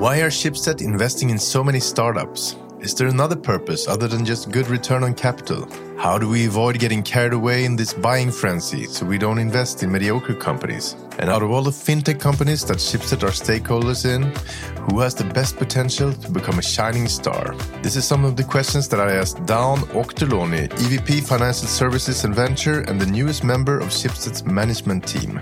Why 0.00 0.22
are 0.22 0.30
Schibsted 0.30 0.80
investing 0.80 1.28
in 1.28 1.38
so 1.38 1.62
many 1.62 1.78
startups? 1.78 2.56
Is 2.80 2.94
there 2.94 3.08
another 3.08 3.36
purpose 3.36 3.86
other 3.86 4.08
than 4.08 4.24
just 4.24 4.50
good 4.50 4.66
return 4.68 5.04
on 5.04 5.12
capital? 5.12 5.68
How 5.98 6.16
do 6.16 6.26
we 6.26 6.46
avoid 6.46 6.78
getting 6.78 7.02
carried 7.02 7.34
away 7.34 7.66
in 7.66 7.76
this 7.76 7.92
buying 7.92 8.30
frenzy 8.30 8.86
so 8.86 9.04
we 9.04 9.18
don't 9.18 9.38
invest 9.38 9.82
in 9.82 9.92
mediocre 9.92 10.34
companies? 10.34 10.96
And 11.18 11.28
out 11.28 11.42
of 11.42 11.50
all 11.50 11.62
the 11.62 11.70
fintech 11.70 12.18
companies 12.18 12.64
that 12.64 12.78
Schibsted 12.78 13.22
are 13.24 13.34
stakeholders 13.44 14.06
in, 14.06 14.22
who 14.84 15.00
has 15.00 15.14
the 15.14 15.24
best 15.24 15.58
potential 15.58 16.14
to 16.14 16.30
become 16.30 16.58
a 16.58 16.62
shining 16.62 17.06
star? 17.06 17.54
This 17.82 17.94
is 17.94 18.06
some 18.06 18.24
of 18.24 18.36
the 18.36 18.44
questions 18.44 18.88
that 18.88 19.00
I 19.00 19.12
asked 19.12 19.44
Dan 19.44 19.80
Octoloni, 19.92 20.70
EVP 20.70 21.28
Financial 21.28 21.68
Services 21.68 22.24
and 22.24 22.34
Venture 22.34 22.80
and 22.88 22.98
the 22.98 23.04
newest 23.04 23.44
member 23.44 23.78
of 23.78 23.88
Schibsted's 23.88 24.46
management 24.46 25.06
team. 25.06 25.38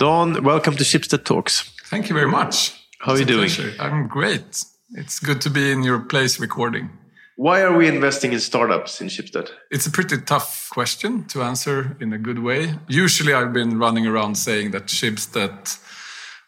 Dan, 0.00 0.42
welcome 0.42 0.76
to 0.76 0.82
Schibsted 0.82 1.24
Talks. 1.24 1.60
Thank 1.90 2.08
you 2.08 2.14
very 2.14 2.30
much. 2.30 2.72
How 3.00 3.12
are 3.12 3.18
you 3.18 3.26
doing? 3.26 3.50
Pleasure. 3.50 3.74
I'm 3.78 4.08
great. 4.08 4.64
It's 4.94 5.20
good 5.20 5.42
to 5.42 5.50
be 5.50 5.70
in 5.70 5.82
your 5.82 5.98
place 5.98 6.40
recording. 6.40 6.88
Why 7.36 7.60
are 7.60 7.76
we 7.76 7.86
investing 7.86 8.32
in 8.32 8.40
startups 8.40 9.02
in 9.02 9.08
Schibsted? 9.08 9.50
It's 9.70 9.86
a 9.86 9.90
pretty 9.90 10.16
tough 10.22 10.70
question 10.72 11.24
to 11.26 11.42
answer 11.42 11.98
in 12.00 12.14
a 12.14 12.18
good 12.18 12.38
way. 12.38 12.76
Usually, 12.88 13.34
I've 13.34 13.52
been 13.52 13.78
running 13.78 14.06
around 14.06 14.36
saying 14.36 14.70
that 14.70 14.86
Schibsted 14.86 15.78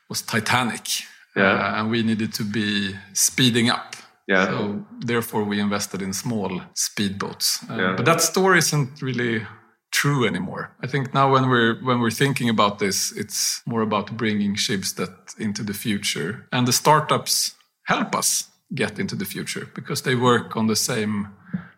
was 0.09 0.23
Titanic, 0.23 0.89
yeah. 1.37 1.43
uh, 1.43 1.81
and 1.81 1.91
we 1.91 2.03
needed 2.03 2.33
to 2.33 2.45
be 2.45 2.95
speeding 3.13 3.69
up. 3.69 3.97
Yeah. 4.27 4.47
So 4.47 4.87
therefore, 5.05 5.45
we 5.45 5.61
invested 5.61 6.01
in 6.01 6.15
small 6.15 6.63
speedboats. 6.75 7.69
Uh, 7.69 7.77
Yeah. 7.77 7.97
But 7.97 8.07
that 8.07 8.23
story 8.23 8.61
isn't 8.61 9.03
really 9.03 9.47
true 9.93 10.27
anymore. 10.27 10.71
I 10.85 10.87
think 10.89 11.13
now 11.15 11.33
when 11.33 11.49
we're 11.49 11.75
when 11.85 12.01
we're 12.01 12.11
thinking 12.25 12.49
about 12.49 12.79
this, 12.79 13.13
it's 13.13 13.63
more 13.67 13.83
about 13.83 14.17
bringing 14.17 14.57
Schibsted 14.57 15.13
into 15.39 15.63
the 15.63 15.75
future, 15.75 16.47
and 16.53 16.67
the 16.67 16.73
startups 16.73 17.55
help 17.87 18.15
us 18.15 18.49
get 18.75 18.99
into 18.99 19.17
the 19.17 19.25
future 19.27 19.69
because 19.75 20.03
they 20.03 20.15
work 20.15 20.57
on 20.57 20.67
the 20.67 20.77
same 20.77 21.29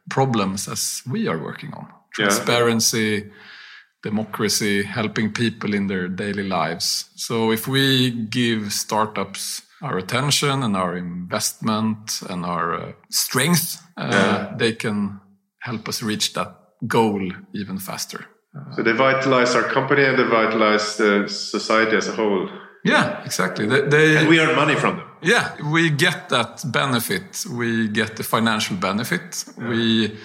problems 0.09 0.69
as 0.69 1.03
we 1.11 1.29
are 1.29 1.39
working 1.39 1.73
on: 1.75 1.87
Yeah. 2.19 2.29
transparency, 2.29 3.31
democracy, 4.03 4.83
helping 4.85 5.33
people 5.33 5.75
in 5.75 5.87
their 5.89 6.09
daily 6.09 6.47
lives. 6.49 7.11
So 7.17 7.53
if 7.53 7.67
we 7.67 8.11
give 8.11 8.73
startups 8.73 9.63
our 9.83 9.99
attention 9.99 10.63
and 10.63 10.77
our 10.77 10.97
investment 10.97 12.23
and 12.31 12.45
our 12.45 12.75
uh, 12.75 12.93
strength, 13.11 13.83
uh, 13.97 14.09
Yeah. 14.13 14.55
they 14.59 14.73
can 14.73 15.21
help 15.61 15.89
us 15.89 16.03
reach 16.03 16.33
that 16.35 16.51
goal 16.87 17.21
even 17.55 17.79
faster. 17.79 18.27
So 18.77 18.83
they 18.83 18.93
vitalize 18.93 19.55
our 19.57 19.65
company 19.65 20.05
and 20.05 20.17
they 20.19 20.23
vitalize 20.25 20.97
the 20.97 21.29
society 21.29 21.97
as 21.97 22.09
a 22.09 22.13
whole. 22.13 22.49
Yeah, 22.85 23.25
exactly. 23.25 23.67
They, 23.67 23.81
they 23.81 24.17
And 24.19 24.29
we 24.29 24.39
earn 24.41 24.55
money 24.55 24.77
from 24.77 24.97
them. 24.97 25.07
yeah, 25.23 25.57
we 25.73 25.91
get 25.91 26.29
that 26.29 26.63
benefit. 26.71 27.45
We 27.51 27.89
get 27.89 28.17
the 28.17 28.23
financial 28.23 28.77
benefit. 28.77 29.45
We 29.57 30.17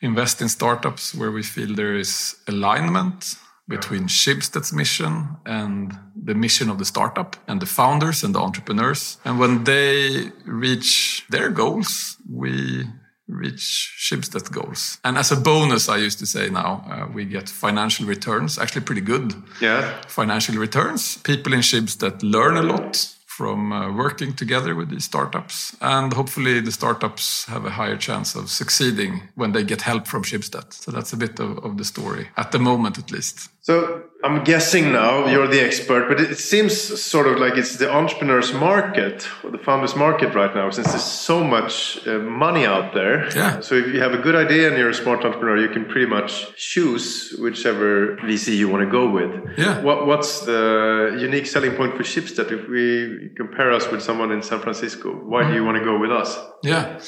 invest 0.00 0.40
in 0.40 0.48
startups 0.48 1.14
where 1.14 1.32
we 1.32 1.42
feel 1.42 1.74
there 1.74 1.96
is 1.96 2.36
alignment 2.46 3.34
between 3.66 4.06
Schibsted's 4.08 4.72
mission 4.72 5.36
and 5.44 5.92
the 6.24 6.34
mission 6.34 6.70
of 6.70 6.78
the 6.78 6.84
startup 6.84 7.36
and 7.48 7.60
the 7.60 7.66
founders 7.66 8.22
and 8.24 8.34
the 8.34 8.38
entrepreneurs. 8.40 9.18
And 9.24 9.38
when 9.40 9.64
they 9.64 10.30
reach 10.46 11.24
their 11.30 11.50
goals, 11.50 12.16
we 12.30 12.86
reach 13.28 13.94
Schibsted's 13.98 14.48
goals. 14.48 14.98
And 15.04 15.16
as 15.18 15.30
a 15.32 15.36
bonus, 15.36 15.88
I 15.88 15.98
used 15.98 16.18
to 16.18 16.26
say 16.26 16.48
now, 16.50 16.84
uh, 16.90 17.06
we 17.14 17.24
get 17.24 17.48
financial 17.48 18.06
returns, 18.06 18.58
actually 18.58 18.84
pretty 18.84 19.02
good 19.02 19.34
Yeah. 19.60 20.00
financial 20.08 20.56
returns. 20.56 21.18
People 21.18 21.52
in 21.52 21.60
Schibsted 21.60 22.22
learn 22.22 22.56
a 22.56 22.62
lot 22.62 23.14
from 23.26 23.72
uh, 23.72 23.92
working 23.92 24.34
together 24.34 24.74
with 24.74 24.88
these 24.90 25.04
startups. 25.04 25.76
And 25.80 26.12
hopefully 26.12 26.60
the 26.60 26.72
startups 26.72 27.44
have 27.46 27.64
a 27.64 27.70
higher 27.70 27.96
chance 27.96 28.34
of 28.34 28.50
succeeding 28.50 29.28
when 29.36 29.52
they 29.52 29.62
get 29.62 29.82
help 29.82 30.06
from 30.08 30.24
Schibsted. 30.24 30.72
So 30.72 30.90
that's 30.90 31.12
a 31.12 31.16
bit 31.16 31.38
of, 31.38 31.58
of 31.64 31.76
the 31.76 31.84
story, 31.84 32.28
at 32.36 32.50
the 32.50 32.58
moment 32.58 32.98
at 32.98 33.10
least. 33.12 33.48
So 33.68 34.04
I'm 34.24 34.44
guessing 34.44 34.92
now 34.92 35.26
you're 35.26 35.46
the 35.46 35.60
expert, 35.60 36.08
but 36.08 36.18
it 36.18 36.38
seems 36.38 36.72
sort 37.12 37.26
of 37.26 37.36
like 37.38 37.58
it's 37.58 37.76
the 37.76 37.90
entrepreneur's 37.92 38.50
market 38.50 39.28
or 39.44 39.50
the 39.50 39.58
founder's 39.58 39.94
market 39.94 40.34
right 40.34 40.54
now, 40.54 40.70
since 40.70 40.88
there's 40.88 41.04
so 41.04 41.44
much 41.44 41.74
uh, 42.06 42.18
money 42.44 42.64
out 42.64 42.94
there. 42.94 43.28
Yeah. 43.36 43.60
So 43.60 43.74
if 43.74 43.88
you 43.92 44.00
have 44.00 44.14
a 44.14 44.22
good 44.26 44.34
idea 44.34 44.68
and 44.68 44.78
you're 44.78 44.88
a 44.88 44.94
smart 44.94 45.22
entrepreneur, 45.22 45.58
you 45.58 45.68
can 45.68 45.84
pretty 45.84 46.06
much 46.06 46.56
choose 46.56 47.36
whichever 47.38 48.16
VC 48.26 48.56
you 48.56 48.70
want 48.70 48.86
to 48.86 48.90
go 48.90 49.04
with. 49.10 49.32
Yeah. 49.58 49.82
What, 49.82 50.06
what's 50.06 50.46
the 50.46 51.18
unique 51.20 51.46
selling 51.46 51.72
point 51.72 51.94
for 51.94 52.04
Schibsted 52.04 52.50
if 52.50 52.70
we 52.70 53.28
compare 53.36 53.70
us 53.70 53.86
with 53.92 54.02
someone 54.02 54.32
in 54.32 54.40
San 54.40 54.60
Francisco? 54.60 55.10
Why 55.12 55.46
do 55.46 55.52
you 55.52 55.62
want 55.62 55.76
to 55.76 55.84
go 55.84 55.98
with 55.98 56.10
us? 56.10 56.38
Yeah. 56.62 57.00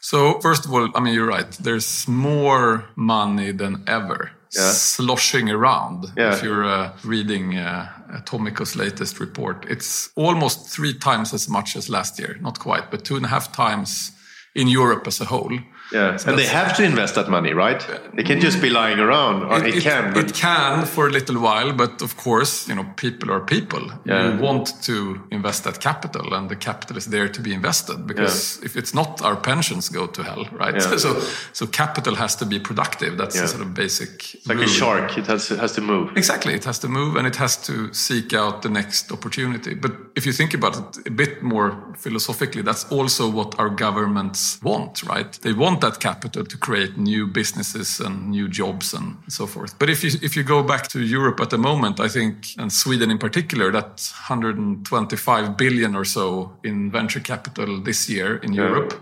So 0.00 0.40
first 0.40 0.64
of 0.64 0.74
all, 0.74 0.90
I 0.96 1.00
mean, 1.00 1.14
you're 1.14 1.28
right. 1.28 1.48
There's 1.52 2.08
more 2.08 2.88
money 2.96 3.52
than 3.52 3.84
ever 3.86 4.32
Yeah. 4.54 4.72
sloshing 4.72 5.50
around. 5.50 6.06
Yeah. 6.16 6.34
If 6.34 6.42
you're 6.42 6.64
uh, 6.64 6.92
reading 7.04 7.56
uh, 7.56 7.88
Atomico's 8.14 8.76
latest 8.76 9.20
report, 9.20 9.66
it's 9.68 10.10
almost 10.16 10.68
three 10.68 10.94
times 10.94 11.34
as 11.34 11.48
much 11.48 11.76
as 11.76 11.88
last 11.88 12.18
year. 12.18 12.38
Not 12.40 12.58
quite, 12.58 12.90
but 12.90 13.04
two 13.04 13.16
and 13.16 13.24
a 13.24 13.28
half 13.28 13.52
times 13.52 14.12
in 14.54 14.68
Europe 14.68 15.06
as 15.06 15.20
a 15.20 15.26
whole. 15.26 15.58
Yeah. 15.92 16.18
and 16.26 16.38
they 16.38 16.46
have 16.46 16.76
to 16.76 16.82
invest 16.84 17.14
that 17.14 17.28
money, 17.28 17.52
right? 17.54 17.80
They 18.14 18.22
can't 18.22 18.42
just 18.42 18.60
be 18.60 18.68
lying 18.70 18.98
around, 18.98 19.42
or 19.44 19.64
it, 19.64 19.82
can. 19.82 20.12
But 20.12 20.24
it 20.30 20.34
can 20.34 20.84
for 20.86 21.06
a 21.06 21.10
little 21.10 21.40
while, 21.40 21.72
but 21.72 22.02
of 22.02 22.16
course, 22.16 22.68
you 22.68 22.74
know, 22.74 22.84
people 22.96 23.30
are 23.30 23.40
people. 23.40 23.82
Yeah. 24.04 24.34
You 24.34 24.40
want 24.40 24.82
to 24.82 25.20
invest 25.30 25.64
that 25.64 25.80
capital, 25.80 26.34
and 26.34 26.48
the 26.48 26.56
capital 26.56 26.96
is 26.96 27.06
there 27.06 27.28
to 27.28 27.40
be 27.40 27.52
invested. 27.54 28.06
Because 28.06 28.60
if 28.62 28.76
it's 28.76 28.92
not, 28.94 29.22
our 29.22 29.36
pensions 29.36 29.88
go 29.88 30.06
to 30.06 30.22
hell, 30.22 30.46
right? 30.52 30.74
Yeah. 30.74 30.96
So, 31.08 31.20
so 31.52 31.66
capital 31.66 32.14
has 32.16 32.34
to 32.36 32.44
be 32.46 32.58
productive. 32.58 33.16
That's 33.16 33.34
Yeah. 33.36 33.42
the 33.42 33.48
sort 33.48 33.62
of 33.62 33.72
basic. 33.74 34.10
like 34.46 34.58
a 34.58 34.66
shark, 34.66 35.16
it 35.18 35.26
has, 35.26 35.50
it 35.50 35.58
has 35.58 35.72
to 35.72 35.80
move. 35.80 36.16
Exactly, 36.16 36.54
it 36.54 36.64
has 36.64 36.78
to 36.80 36.88
move 36.88 37.16
and 37.18 37.26
it 37.26 37.36
has 37.36 37.56
to 37.66 37.92
seek 37.94 38.32
out 38.34 38.62
the 38.62 38.68
next 38.68 39.12
opportunity. 39.12 39.74
But 39.74 39.92
if 40.16 40.26
you 40.26 40.32
think 40.32 40.54
about 40.54 40.76
it 40.76 41.06
a 41.06 41.10
bit 41.10 41.42
more 41.42 41.72
philosophically, 41.96 42.62
that's 42.62 42.84
also 42.90 43.28
what 43.30 43.58
our 43.60 43.70
governments 43.70 44.58
want, 44.62 45.02
right? 45.04 45.32
They 45.42 45.52
want 45.52 45.77
that 45.80 46.00
capital 46.00 46.44
to 46.44 46.56
create 46.58 46.96
new 46.96 47.26
businesses 47.26 48.00
and 48.00 48.30
new 48.30 48.48
jobs 48.48 48.94
and 48.94 49.16
so 49.28 49.46
forth. 49.46 49.78
But 49.78 49.88
if 49.88 50.02
you 50.04 50.10
if 50.22 50.36
you 50.36 50.42
go 50.44 50.62
back 50.62 50.88
to 50.88 50.98
Europe 51.00 51.40
at 51.42 51.50
the 51.50 51.58
moment, 51.58 52.00
I 52.00 52.08
think, 52.08 52.34
and 52.58 52.72
Sweden 52.72 53.10
in 53.10 53.18
particular, 53.18 53.70
that 53.72 54.12
125 54.28 55.56
billion 55.56 55.94
or 55.94 56.04
so 56.04 56.52
in 56.64 56.90
venture 56.90 57.20
capital 57.20 57.80
this 57.82 58.08
year 58.08 58.36
in 58.42 58.52
Europe. 58.54 58.92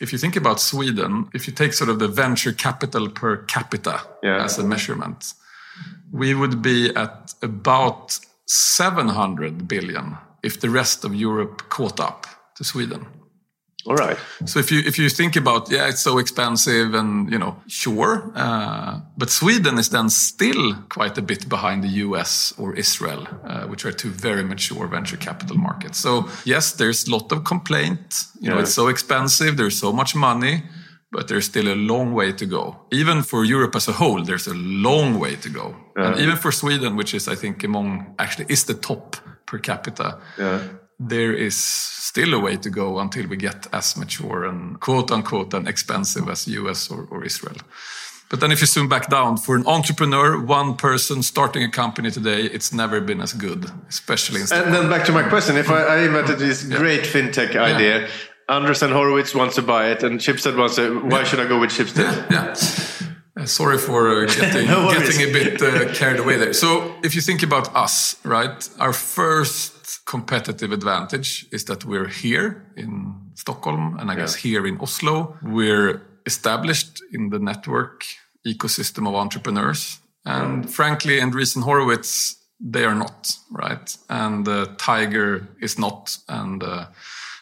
If 0.00 0.12
you 0.12 0.18
think 0.18 0.36
about 0.36 0.60
Sweden, 0.60 1.28
if 1.34 1.46
you 1.48 1.52
take 1.52 1.72
sort 1.72 1.90
of 1.90 1.98
the 1.98 2.08
venture 2.08 2.52
capital 2.52 3.08
per 3.10 3.36
capita 3.46 4.00
Yeah. 4.22 4.44
as 4.44 4.58
a 4.58 4.62
measurement, 4.62 5.34
we 6.12 6.34
would 6.34 6.62
be 6.62 6.90
at 6.94 7.34
about 7.42 8.18
700 8.46 9.66
billion 9.68 10.16
if 10.42 10.60
the 10.60 10.70
rest 10.70 11.04
of 11.04 11.14
Europe 11.14 11.62
caught 11.68 12.00
up 12.00 12.26
to 12.56 12.64
Sweden. 12.64 13.06
All 13.88 13.96
right. 13.96 14.18
So 14.44 14.58
if 14.60 14.70
you 14.72 14.80
if 14.90 14.98
you 14.98 15.08
think 15.10 15.36
about 15.36 15.70
yeah, 15.70 15.88
it's 15.88 16.02
so 16.02 16.18
expensive 16.18 16.88
and 17.00 17.30
you 17.32 17.38
know 17.38 17.52
sure, 17.66 18.30
uh, 18.34 19.00
but 19.16 19.30
Sweden 19.30 19.78
is 19.78 19.88
then 19.88 20.10
still 20.10 20.74
quite 20.96 21.16
a 21.18 21.22
bit 21.22 21.48
behind 21.48 21.82
the 21.82 21.92
U.S. 22.06 22.52
or 22.58 22.74
Israel, 22.76 23.26
uh, 23.44 23.66
which 23.70 23.84
are 23.86 23.92
two 23.92 24.10
very 24.10 24.44
mature 24.44 24.86
venture 24.88 25.16
capital 25.18 25.56
markets. 25.56 25.98
So 25.98 26.28
yes, 26.44 26.72
there's 26.72 27.08
a 27.08 27.10
lot 27.10 27.32
of 27.32 27.38
complaint. 27.44 28.24
You 28.40 28.48
know, 28.50 28.56
Yeah. 28.56 28.62
it's 28.62 28.74
so 28.74 28.88
expensive. 28.88 29.56
There's 29.56 29.78
so 29.78 29.92
much 29.92 30.14
money. 30.14 30.62
But 31.10 31.26
there's 31.28 31.46
still 31.46 31.68
a 31.68 31.78
long 31.92 32.12
way 32.12 32.32
to 32.32 32.46
go. 32.46 32.76
Even 32.92 33.22
for 33.22 33.42
Europe 33.42 33.74
as 33.76 33.88
a 33.88 33.92
whole, 33.92 34.22
there's 34.28 34.46
a 34.46 34.54
long 34.88 35.18
way 35.18 35.36
to 35.36 35.48
go. 35.48 35.74
And 35.96 36.18
even 36.20 36.36
for 36.36 36.52
Sweden, 36.52 36.96
which 36.96 37.14
is, 37.14 37.28
I 37.28 37.36
think, 37.42 37.64
among 37.64 38.14
actually 38.18 38.44
is 38.50 38.64
the 38.64 38.74
top 38.74 39.16
per 39.46 39.58
capita, 39.58 40.18
Yeah. 40.38 40.60
There 40.98 41.32
is 41.32 41.56
still 41.56 42.34
a 42.34 42.40
way 42.40 42.56
to 42.56 42.70
go 42.70 42.98
until 42.98 43.28
we 43.28 43.36
get 43.36 43.66
as 43.72 43.96
mature 43.96 44.44
and 44.44 44.80
quote 44.80 45.10
unquote 45.10 45.54
and 45.54 45.68
expensive 45.68 46.28
as 46.28 46.48
US 46.48 46.90
or, 46.90 47.06
or 47.10 47.24
Israel. 47.24 47.58
But 48.30 48.40
then 48.40 48.52
if 48.52 48.60
you 48.60 48.66
zoom 48.66 48.88
back 48.88 49.08
down, 49.08 49.38
for 49.38 49.56
an 49.56 49.66
entrepreneur, 49.66 50.38
one 50.38 50.76
person 50.76 51.22
starting 51.22 51.62
a 51.62 51.70
company 51.70 52.10
today, 52.10 52.42
it's 52.42 52.72
never 52.72 53.00
been 53.00 53.20
as 53.22 53.32
good, 53.32 53.70
especially 53.88 54.40
in 54.42 54.46
And 54.52 54.74
then 54.74 54.90
back 54.90 55.06
to 55.06 55.12
my 55.12 55.22
question: 55.22 55.56
If 55.56 55.70
I, 55.70 55.82
I 55.82 55.98
invented 56.02 56.38
this 56.38 56.64
great 56.64 57.04
fintech 57.04 57.56
idea, 57.56 58.06
Andreessen 58.48 58.92
Horowitz 58.92 59.34
wants 59.34 59.54
to 59.54 59.62
buy 59.62 59.90
it, 59.92 60.02
and 60.02 60.20
Schibsted 60.20 60.56
wants 60.58 60.76
to. 60.76 61.00
Why 61.00 61.24
should 61.24 61.40
I 61.40 61.46
go 61.46 61.58
with 61.58 61.70
Schibsted? 61.70 62.30
yeah. 62.30 62.54
Uh, 63.38 63.46
sorry 63.46 63.78
for 63.78 64.08
uh, 64.08 64.26
getting, 64.40 64.66
No 64.66 64.90
getting 64.90 65.20
a 65.28 65.32
bit 65.32 65.62
uh, 65.62 65.92
carried 65.94 66.18
away 66.18 66.36
there. 66.36 66.52
So, 66.52 66.94
if 67.04 67.14
you 67.14 67.20
think 67.20 67.42
about 67.42 67.74
us, 67.74 68.16
right, 68.24 68.68
our 68.80 68.92
first 68.92 70.04
competitive 70.06 70.72
advantage 70.72 71.46
is 71.52 71.64
that 71.66 71.84
we're 71.84 72.08
here 72.08 72.66
in 72.76 73.14
Stockholm 73.34 73.96
and 73.98 74.10
I 74.10 74.16
guess 74.16 74.34
here 74.34 74.66
in 74.66 74.80
Oslo. 74.80 75.36
We're 75.42 76.02
established 76.26 77.00
in 77.12 77.30
the 77.30 77.38
network 77.38 78.04
ecosystem 78.46 79.06
of 79.06 79.14
entrepreneurs. 79.14 80.00
And 80.24 80.68
frankly, 80.68 81.20
Andreessen 81.20 81.62
Horowitz 81.62 82.38
they 82.60 82.84
are 82.84 82.94
not, 82.94 83.36
right? 83.50 83.96
And 84.08 84.46
uh, 84.48 84.66
Tiger 84.78 85.48
is 85.60 85.78
not, 85.78 86.18
and 86.28 86.62
uh, 86.62 86.86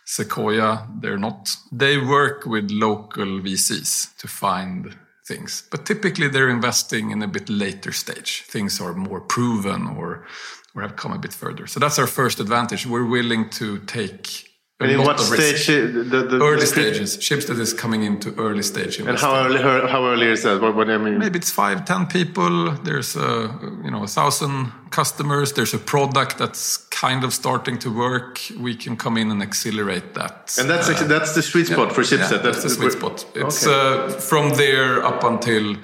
Sequoia, 0.04 0.86
they're 1.00 1.18
not. 1.18 1.48
They 1.72 1.96
work 1.96 2.44
with 2.44 2.70
local 2.70 3.40
VCs 3.40 4.16
to 4.18 4.28
find 4.28 4.96
things, 5.28 5.64
but 5.70 5.84
typically 5.86 6.28
they're 6.28 6.48
investing 6.48 7.10
in 7.10 7.22
a 7.22 7.28
bit 7.28 7.48
later 7.48 7.92
stage. 7.92 8.42
Things 8.42 8.80
are 8.80 8.94
more 8.94 9.20
proven 9.20 9.86
or 9.96 10.26
or 10.74 10.82
have 10.82 10.96
come 10.96 11.12
a 11.12 11.18
bit 11.18 11.32
further. 11.32 11.66
So 11.66 11.80
that's 11.80 11.98
our 11.98 12.06
first 12.06 12.38
advantage. 12.38 12.86
We're 12.86 13.06
willing 13.06 13.48
to 13.50 13.78
take 13.86 14.46
and 14.78 14.90
in 14.90 15.02
what 15.02 15.18
stage? 15.18 15.66
The, 15.66 16.26
the, 16.28 16.38
early 16.42 16.60
the 16.60 16.66
stages. 16.66 17.16
Schibsted 17.16 17.58
is 17.58 17.72
coming 17.72 18.02
into 18.02 18.34
early 18.34 18.62
stage. 18.62 18.98
And 18.98 19.18
how 19.18 19.34
early? 19.46 19.62
How 19.62 20.04
early 20.04 20.26
is 20.26 20.42
that? 20.42 20.60
What, 20.60 20.76
what 20.76 20.86
you 20.88 20.98
mean? 20.98 21.18
Maybe 21.18 21.38
it's 21.38 21.50
five, 21.50 21.86
ten 21.86 22.06
people. 22.06 22.72
There's 22.72 23.16
a 23.16 23.58
you 23.82 23.90
know 23.90 24.02
a 24.02 24.06
thousand 24.06 24.72
customers. 24.90 25.54
There's 25.54 25.72
a 25.72 25.78
product 25.78 26.36
that's 26.36 26.85
kind 27.00 27.24
of 27.24 27.32
starting 27.32 27.78
to 27.78 27.90
work. 27.90 28.40
We 28.58 28.74
can 28.74 28.96
come 28.96 29.16
in 29.20 29.30
and 29.30 29.42
accelerate 29.42 30.14
that. 30.14 30.56
And 30.58 30.68
that's 30.70 30.88
uh, 30.88 31.06
that's 31.06 31.34
the 31.34 31.42
sweet 31.42 31.66
spot 31.66 31.88
yeah, 31.88 31.94
for 31.94 32.02
Schibsted. 32.02 32.30
Yeah, 32.30 32.38
that's, 32.38 32.62
that's 32.62 32.62
the 32.62 32.70
sweet 32.70 32.92
spot. 32.92 33.26
It's 33.34 33.66
okay. 33.66 34.14
uh, 34.14 34.20
from 34.20 34.50
there 34.56 35.04
up 35.04 35.22
until 35.22 35.76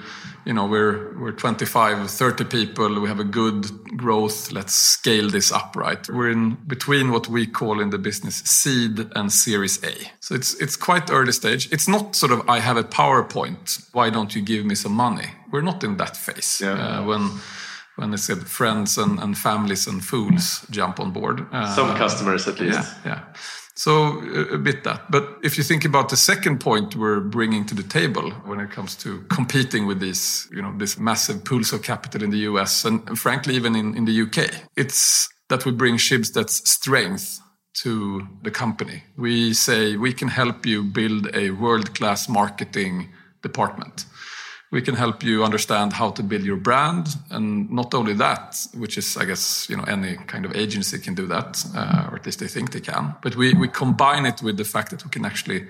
you 0.45 0.53
know 0.53 0.65
we're 0.65 1.17
we're 1.19 1.31
25 1.31 2.09
30 2.09 2.43
people 2.43 2.99
we 2.99 3.07
have 3.07 3.21
a 3.21 3.23
good 3.23 3.65
growth 3.95 4.51
let's 4.51 4.73
scale 4.73 5.29
this 5.29 5.53
up 5.53 5.73
right 5.75 6.09
we're 6.09 6.31
in 6.31 6.57
between 6.67 7.11
what 7.11 7.29
we 7.29 7.47
call 7.47 7.79
in 7.79 7.91
the 7.91 7.97
business 7.97 8.35
seed 8.43 9.07
and 9.15 9.31
series 9.31 9.81
a 9.83 9.93
so 10.19 10.35
it's 10.35 10.53
it's 10.55 10.75
quite 10.75 11.09
early 11.09 11.31
stage 11.31 11.71
it's 11.71 11.87
not 11.87 12.13
sort 12.13 12.33
of 12.33 12.41
i 12.49 12.59
have 12.59 12.75
a 12.75 12.83
powerpoint 12.83 13.87
why 13.93 14.09
don't 14.09 14.35
you 14.35 14.41
give 14.41 14.65
me 14.65 14.75
some 14.75 14.91
money 14.91 15.29
we're 15.49 15.61
not 15.61 15.81
in 15.81 15.95
that 15.95 16.17
phase 16.17 16.59
yeah. 16.61 16.73
uh, 16.73 17.05
when 17.05 17.29
when 17.95 18.13
I 18.13 18.17
said 18.17 18.47
friends 18.47 18.97
and, 18.97 19.19
and 19.19 19.37
families 19.37 19.87
and 19.87 20.03
fools 20.03 20.65
jump 20.69 20.99
on 20.99 21.11
board. 21.11 21.45
Uh, 21.51 21.75
some 21.75 21.95
customers 21.95 22.47
at 22.47 22.59
least. 22.59 22.79
Yeah, 22.79 23.11
yeah. 23.11 23.23
So 23.75 24.19
a 24.51 24.57
bit 24.57 24.83
that. 24.83 25.09
But 25.09 25.39
if 25.41 25.57
you 25.57 25.63
think 25.63 25.83
about 25.83 26.09
the 26.09 26.17
second 26.17 26.59
point 26.59 26.95
we're 26.95 27.19
bringing 27.19 27.65
to 27.65 27.75
the 27.75 27.83
table 27.83 28.29
when 28.45 28.59
it 28.59 28.69
comes 28.69 28.95
to 28.97 29.21
competing 29.29 29.87
with 29.87 29.99
these, 29.99 30.47
you 30.51 30.61
know, 30.61 30.73
this 30.77 30.99
massive 30.99 31.43
pools 31.43 31.73
of 31.73 31.81
capital 31.81 32.23
in 32.23 32.29
the 32.29 32.39
US 32.49 32.85
and 32.85 33.17
frankly 33.17 33.55
even 33.55 33.75
in, 33.75 33.95
in 33.97 34.05
the 34.05 34.21
UK, 34.21 34.49
it's 34.77 35.27
that 35.49 35.65
we 35.65 35.71
bring 35.71 35.97
Schibsted's 35.97 36.67
strength 36.69 37.39
to 37.73 38.27
the 38.43 38.51
company. 38.51 39.03
We 39.17 39.53
say 39.53 39.97
we 39.97 40.13
can 40.13 40.27
help 40.27 40.65
you 40.65 40.83
build 40.83 41.35
a 41.35 41.49
world-class 41.51 42.29
marketing 42.29 43.09
department 43.41 44.05
we 44.73 44.81
can 44.81 44.95
help 44.95 45.23
you 45.23 45.43
understand 45.43 45.93
how 45.93 46.09
to 46.09 46.23
build 46.23 46.43
your 46.43 46.57
brand. 46.57 47.15
And 47.29 47.69
not 47.69 47.93
only 47.93 48.13
that 48.15 48.67
which 48.73 48.97
is 48.97 49.17
i 49.17 49.25
guess 49.25 49.69
you 49.69 49.77
know 49.77 49.83
any 49.83 50.15
kind 50.27 50.45
of 50.45 50.55
agency 50.55 50.97
can 50.99 51.13
do 51.13 51.27
that 51.27 51.63
uh, 51.75 52.09
or 52.09 52.15
at 52.15 52.25
least 52.25 52.39
they 52.39 52.47
think 52.47 52.71
they 52.71 52.81
can. 52.81 53.13
But 53.21 53.35
we, 53.35 53.53
we 53.53 53.67
combine 53.67 54.25
it 54.25 54.41
with 54.41 54.57
the 54.57 54.65
fact 54.65 54.89
that 54.89 55.03
we 55.05 55.11
can 55.11 55.25
actually 55.25 55.67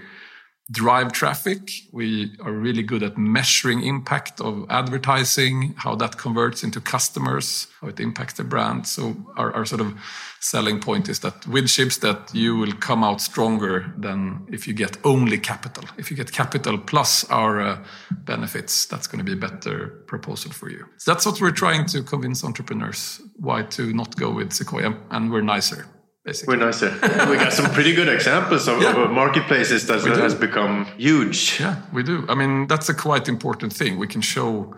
drive 0.72 1.12
traffic. 1.12 1.72
We 1.92 2.36
are 2.40 2.52
really 2.52 2.84
good 2.84 3.04
at 3.04 3.18
measuring 3.18 3.84
impact 3.84 4.40
of 4.40 4.66
advertising, 4.70 5.76
how 5.78 5.96
that 5.96 6.18
converts 6.18 6.64
into 6.64 6.80
customers, 6.80 7.68
how 7.82 7.90
it 7.90 8.00
impacts 8.00 8.36
the 8.36 8.44
brand. 8.46 8.88
So 8.88 9.16
our, 9.36 9.52
our 9.54 9.66
sort 9.66 9.82
of 9.82 9.94
selling 10.40 10.80
point 10.80 11.10
is 11.10 11.20
that 11.20 11.46
with 11.48 11.66
Schibsted 11.66 12.34
you 12.34 12.56
will 12.56 12.74
come 12.74 13.04
out 13.04 13.20
stronger 13.20 13.94
than 13.98 14.48
if 14.52 14.68
you 14.68 14.74
get 14.74 14.98
only 15.04 15.38
capital. 15.38 15.84
If 15.98 16.10
you 16.10 16.16
get 16.18 16.32
capital 16.32 16.78
plus 16.78 17.30
our 17.30 17.62
uh, 17.62 17.84
benefits, 18.12 18.86
that's 18.86 19.08
going 19.08 19.24
to 19.24 19.26
be 19.26 19.34
a 19.34 19.50
better 19.50 20.04
proposal 20.08 20.52
for 20.52 20.70
you. 20.70 20.86
So 20.98 21.12
that's 21.12 21.26
what 21.26 21.42
we're 21.42 21.52
trying 21.52 21.86
to 21.88 22.04
convince 22.04 22.44
entrepreneurs 22.44 23.22
why 23.36 23.64
to 23.64 23.94
not 23.94 24.16
go 24.16 24.32
with 24.32 24.54
Sequoia, 24.54 24.96
and 25.12 25.30
we're 25.30 25.42
nicer 25.42 25.88
basically. 26.26 26.56
We're 26.56 26.66
nicer. 26.66 26.92
we 27.30 27.38
got 27.38 27.54
some 27.54 27.72
pretty 27.72 27.94
good 27.94 28.10
examples 28.10 28.68
of, 28.68 28.82
yeah. 28.82 28.96
of 28.96 29.12
marketplaces 29.12 29.88
that 29.88 30.02
has 30.02 30.36
become 30.36 30.86
huge. 30.98 31.60
Yeah, 31.60 31.82
we 31.92 32.04
do. 32.04 32.26
I 32.30 32.36
mean, 32.36 32.68
that's 32.68 32.90
a 32.90 32.94
quite 32.94 33.28
important 33.28 33.74
thing. 33.74 33.98
We 33.98 34.08
can 34.08 34.22
show 34.22 34.76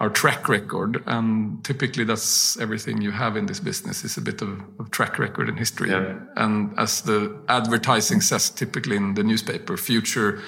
our 0.00 0.08
track 0.08 0.48
record, 0.48 1.02
and 1.06 1.62
typically 1.62 2.04
that's 2.04 2.58
everything 2.58 3.02
you 3.02 3.10
have 3.10 3.36
in 3.36 3.46
this 3.46 3.60
business 3.60 4.02
is 4.02 4.16
a 4.16 4.20
bit 4.22 4.40
of, 4.40 4.62
of 4.78 4.90
track 4.90 5.18
record 5.18 5.48
and 5.48 5.58
history. 5.58 5.90
Yeah. 5.90 6.18
And 6.36 6.72
as 6.78 7.02
the 7.02 7.38
advertising 7.48 8.22
says, 8.22 8.48
typically 8.48 8.96
in 8.96 9.14
the 9.14 9.22
newspaper, 9.22 9.76
future 9.76 10.40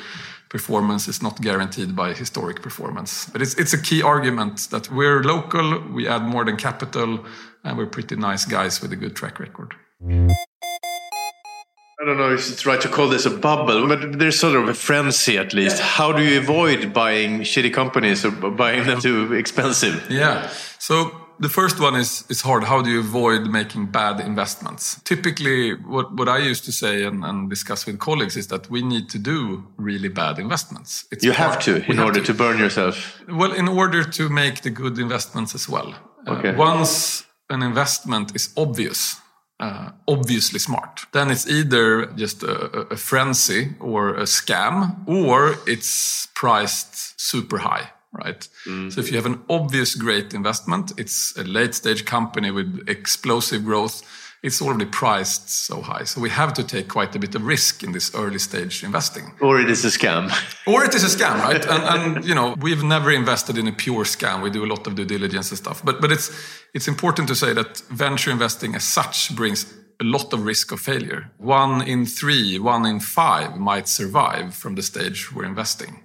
performance 0.49 1.07
is 1.07 1.23
not 1.23 1.41
guaranteed 1.41 1.95
by 1.95 2.15
historic 2.15 2.63
performance. 2.63 3.29
But 3.31 3.43
it's 3.43 3.55
it's 3.55 3.75
a 3.75 3.83
key 3.83 4.03
argument 4.03 4.69
that 4.71 4.91
we're 4.91 5.23
local, 5.23 5.81
we 5.93 6.09
add 6.09 6.23
more 6.23 6.45
than 6.47 6.57
capital, 6.57 7.25
and 7.63 7.77
we're 7.77 7.87
pretty 7.87 8.17
nice 8.17 8.47
guys 8.47 8.81
with 8.81 8.93
a 8.93 8.97
good 8.97 9.15
track 9.15 9.39
record. 9.39 9.75
I 10.05 12.05
don't 12.05 12.17
know 12.17 12.33
if 12.33 12.51
it's 12.51 12.67
right 12.67 12.81
to 12.81 12.89
call 12.89 13.09
this 13.09 13.27
a 13.27 13.31
bubble, 13.31 13.87
but 13.87 14.19
there's 14.19 14.39
sort 14.39 14.57
of 14.57 14.69
a 14.69 14.75
frenzy 14.75 15.39
at 15.39 15.55
least. 15.55 15.81
How 15.81 16.13
do 16.13 16.25
you 16.25 16.39
avoid 16.39 16.93
buying 16.93 17.43
shitty 17.43 17.73
companies 17.73 18.25
or 18.25 18.33
buying 18.33 18.87
them 18.87 19.01
too 19.01 19.33
expensive? 19.33 20.11
Yeah. 20.11 20.51
So 20.79 21.13
the 21.39 21.49
first 21.49 21.79
one 21.79 21.95
is 21.95 22.25
is 22.29 22.41
hard. 22.41 22.65
How 22.65 22.83
do 22.83 22.91
you 22.91 22.99
avoid 22.99 23.47
making 23.47 23.93
bad 23.93 24.19
investments? 24.19 25.01
Typically, 25.05 25.75
what, 25.75 26.13
what 26.17 26.29
I 26.29 26.39
used 26.39 26.65
to 26.65 26.73
say 26.73 27.05
and, 27.05 27.25
and 27.25 27.49
discuss 27.49 27.87
with 27.87 28.01
colleagues 28.01 28.37
is 28.37 28.49
that 28.49 28.69
we 28.69 28.83
need 28.83 29.09
to 29.11 29.19
do 29.19 29.65
really 29.77 30.09
bad 30.09 30.41
investments. 30.41 31.07
It's 31.13 31.25
you 31.25 31.33
have 31.33 31.61
to 31.61 31.89
in 31.89 32.01
order 32.01 32.21
to. 32.21 32.27
to. 32.27 32.35
burn 32.35 32.59
yourself. 32.59 33.23
Well, 33.29 33.53
in 33.53 33.69
order 33.69 34.03
to 34.03 34.29
make 34.29 34.63
the 34.63 34.71
good 34.71 34.99
investments 34.99 35.55
as 35.55 35.69
well. 35.69 35.95
Uh, 36.27 36.33
okay. 36.33 36.49
Uh, 36.49 36.57
once 36.57 37.25
an 37.51 37.63
investment 37.63 38.35
is 38.35 38.53
obvious, 38.57 39.21
uh, 39.63 39.93
obviously 40.09 40.59
smart. 40.59 41.07
Then 41.13 41.31
it's 41.31 41.49
either 41.49 42.07
just 42.17 42.43
a, 42.43 42.89
a, 42.91 42.97
frenzy 42.97 43.75
or 43.79 44.15
a 44.17 44.25
scam, 44.25 45.07
or 45.07 45.55
it's 45.69 46.27
priced 46.35 47.21
super 47.21 47.59
high, 47.59 47.91
right? 48.11 48.49
Mm. 48.67 48.93
So 48.93 49.01
if 49.01 49.11
you 49.11 49.17
have 49.17 49.27
an 49.27 49.41
obvious 49.49 49.95
great 49.95 50.35
investment, 50.35 50.93
it's 50.99 51.37
a 51.37 51.45
late 51.45 51.75
stage 51.75 52.05
company 52.05 52.51
with 52.51 52.89
explosive 52.89 53.65
growth 53.65 54.03
it's 54.43 54.61
already 54.61 54.87
priced 54.87 55.49
so 55.49 55.81
high. 55.81 56.05
So 56.05 56.21
we 56.21 56.31
have 56.31 56.53
to 56.55 56.65
take 56.65 56.89
quite 56.89 57.15
a 57.15 57.19
bit 57.19 57.35
of 57.35 57.45
risk 57.45 57.85
in 57.85 57.93
this 57.93 58.13
early 58.15 58.41
stage 58.41 58.83
investing. 58.83 59.33
Or 59.41 59.61
it 59.61 59.71
is 59.71 59.85
a 59.85 59.89
scam. 59.89 60.33
or 60.67 60.85
it 60.85 60.95
is 60.95 61.05
a 61.05 61.17
scam, 61.17 61.39
right? 61.39 61.65
and, 61.65 62.17
and, 62.17 62.25
you 62.25 62.35
know, 62.35 62.57
we've 62.61 62.83
never 62.83 63.13
invested 63.13 63.57
in 63.57 63.69
a 63.69 63.73
pure 63.73 64.05
scam. 64.05 64.43
We 64.43 64.51
do 64.51 64.65
a 64.65 64.71
lot 64.75 64.87
of 64.87 64.97
due 64.97 65.05
diligence 65.05 65.51
and 65.51 65.59
stuff. 65.59 65.85
But 65.85 66.01
but 66.01 66.11
it's 66.11 66.31
it's 66.75 66.89
important 66.89 67.29
to 67.29 67.35
say 67.35 67.53
that 67.53 67.79
venture 67.91 68.33
investing 68.33 68.75
as 68.75 68.85
such 68.85 69.35
brings 69.37 69.73
a 70.01 70.05
lot 70.05 70.33
of 70.33 70.45
risk 70.45 70.73
of 70.73 70.81
failure. 70.81 71.31
One 71.39 71.83
in 71.83 72.07
three, 72.07 72.59
one 72.59 72.85
in 72.87 72.99
five 72.99 73.57
might 73.57 73.87
survive 73.87 74.55
from 74.55 74.75
the 74.75 74.83
stage 74.83 75.33
we're 75.33 75.45
investing. 75.45 76.03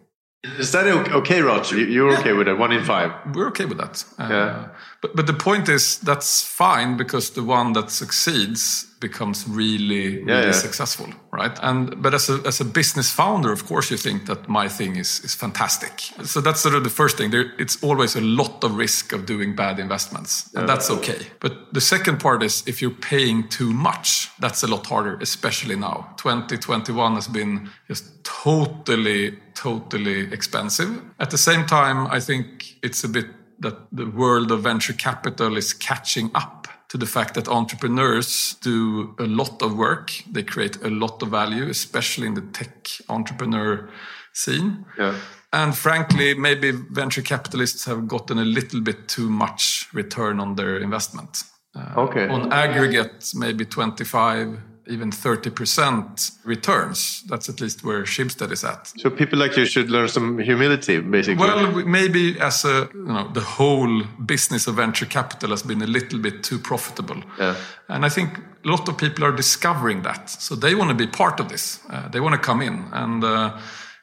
Is 0.57 0.71
that 0.71 0.87
okay, 0.87 1.41
Roger? 1.41 1.77
You're 1.77 2.11
yeah. 2.11 2.19
okay 2.19 2.33
with 2.33 2.47
that? 2.47 2.57
One 2.57 2.71
in 2.71 2.83
five? 2.83 3.11
We're 3.35 3.47
okay 3.49 3.65
with 3.65 3.77
that. 3.77 4.03
Uh, 4.17 4.27
yeah. 4.29 4.67
But, 5.01 5.15
but 5.15 5.27
the 5.27 5.33
point 5.33 5.69
is, 5.69 5.99
that's 5.99 6.41
fine 6.41 6.97
because 6.97 7.31
the 7.31 7.43
one 7.43 7.73
that 7.73 7.91
succeeds 7.91 8.87
becomes 8.99 9.47
really, 9.47 10.23
really 10.23 10.47
yeah, 10.47 10.51
successful, 10.51 11.07
right? 11.31 11.57
And 11.61 12.01
but 12.01 12.13
as 12.13 12.29
a 12.29 12.41
as 12.45 12.61
a 12.61 12.65
business 12.65 13.11
founder, 13.11 13.51
of 13.51 13.65
course, 13.65 13.91
you 13.91 13.97
think 13.97 14.25
that 14.25 14.47
my 14.47 14.67
thing 14.67 14.95
is 14.95 15.19
is 15.23 15.35
fantastic. 15.35 15.99
So 16.23 16.41
that's 16.41 16.61
sort 16.61 16.75
of 16.75 16.83
the 16.83 16.89
first 16.89 17.17
thing. 17.17 17.31
There, 17.31 17.53
it's 17.59 17.81
always 17.83 18.15
a 18.15 18.21
lot 18.21 18.63
of 18.63 18.75
risk 18.75 19.13
of 19.13 19.25
doing 19.25 19.55
bad 19.55 19.79
investments, 19.79 20.49
and 20.55 20.67
that's 20.67 20.89
okay. 20.89 21.27
But 21.39 21.73
the 21.73 21.81
second 21.81 22.19
part 22.19 22.43
is 22.43 22.63
if 22.67 22.81
you're 22.81 22.99
paying 23.11 23.49
too 23.49 23.73
much, 23.73 24.29
that's 24.39 24.63
a 24.63 24.67
lot 24.67 24.85
harder, 24.85 25.17
especially 25.21 25.75
now. 25.75 26.13
2021 26.17 27.15
has 27.15 27.27
been 27.27 27.69
just 27.87 28.23
totally, 28.23 29.37
totally 29.53 30.31
expensive. 30.33 30.89
At 31.19 31.29
the 31.29 31.37
same 31.37 31.65
time, 31.65 32.07
I 32.07 32.19
think 32.19 32.75
it's 32.81 33.03
a 33.03 33.09
bit 33.09 33.27
that 33.59 33.75
the 33.91 34.05
world 34.05 34.51
of 34.51 34.61
venture 34.61 34.93
capital 34.93 35.57
is 35.57 35.73
catching 35.73 36.29
up 36.35 36.56
to 36.89 36.97
the 36.97 37.05
fact 37.05 37.33
that 37.33 37.47
entrepreneurs 37.47 38.55
do 38.61 39.15
a 39.19 39.25
lot 39.25 39.61
of 39.61 39.77
work. 39.77 40.23
They 40.31 40.43
create 40.43 40.77
a 40.83 40.89
lot 40.89 41.21
of 41.21 41.29
value, 41.29 41.69
especially 41.69 42.27
in 42.27 42.33
the 42.33 42.41
tech 42.41 42.87
entrepreneur 43.09 43.89
scene. 44.33 44.85
Yeah. 44.97 45.15
And 45.51 45.75
frankly, 45.75 46.33
maybe 46.33 46.71
venture 46.71 47.21
capitalists 47.21 47.85
have 47.85 48.07
gotten 48.07 48.37
a 48.37 48.45
little 48.45 48.81
bit 48.81 49.07
too 49.07 49.29
much 49.29 49.87
return 49.93 50.39
on 50.39 50.55
their 50.55 50.77
investment. 50.77 51.43
Uh, 51.75 52.01
okay. 52.01 52.27
On 52.27 52.51
aggregate, 52.51 53.31
maybe 53.35 53.65
25, 53.65 54.59
even 54.89 55.11
30% 55.11 56.37
returns. 56.43 57.23
That's 57.27 57.49
at 57.49 57.61
least 57.61 57.83
where 57.83 58.03
Schibsted 58.03 58.51
is 58.51 58.63
at. 58.63 58.91
So 58.97 59.09
people 59.09 59.39
like 59.39 59.57
you 59.57 59.65
should 59.65 59.89
learn 59.89 60.07
some 60.07 60.39
humility, 60.39 60.99
basically. 60.99 61.45
Well, 61.45 61.71
maybe 61.85 62.39
as 62.39 62.65
a, 62.65 62.89
you 62.93 63.03
know, 63.03 63.29
the 63.33 63.41
whole 63.41 64.03
business 64.25 64.67
of 64.67 64.75
venture 64.75 65.05
capital 65.05 65.49
has 65.51 65.63
been 65.63 65.81
a 65.81 65.87
little 65.87 66.19
bit 66.19 66.43
too 66.43 66.59
profitable. 66.59 67.21
Yeah. 67.39 67.55
And 67.89 68.05
I 68.05 68.09
think 68.09 68.37
a 68.37 68.69
lot 68.69 68.87
of 68.89 68.97
people 68.97 69.23
are 69.23 69.31
discovering 69.31 70.03
that. 70.03 70.29
So 70.29 70.55
they 70.55 70.75
want 70.75 70.89
to 70.89 70.95
be 70.95 71.07
part 71.07 71.39
of 71.39 71.49
this. 71.49 71.79
Uh, 71.89 72.07
they 72.09 72.19
want 72.19 72.33
to 72.33 72.41
come 72.41 72.61
in. 72.61 72.87
And 72.91 73.23
uh, 73.23 73.57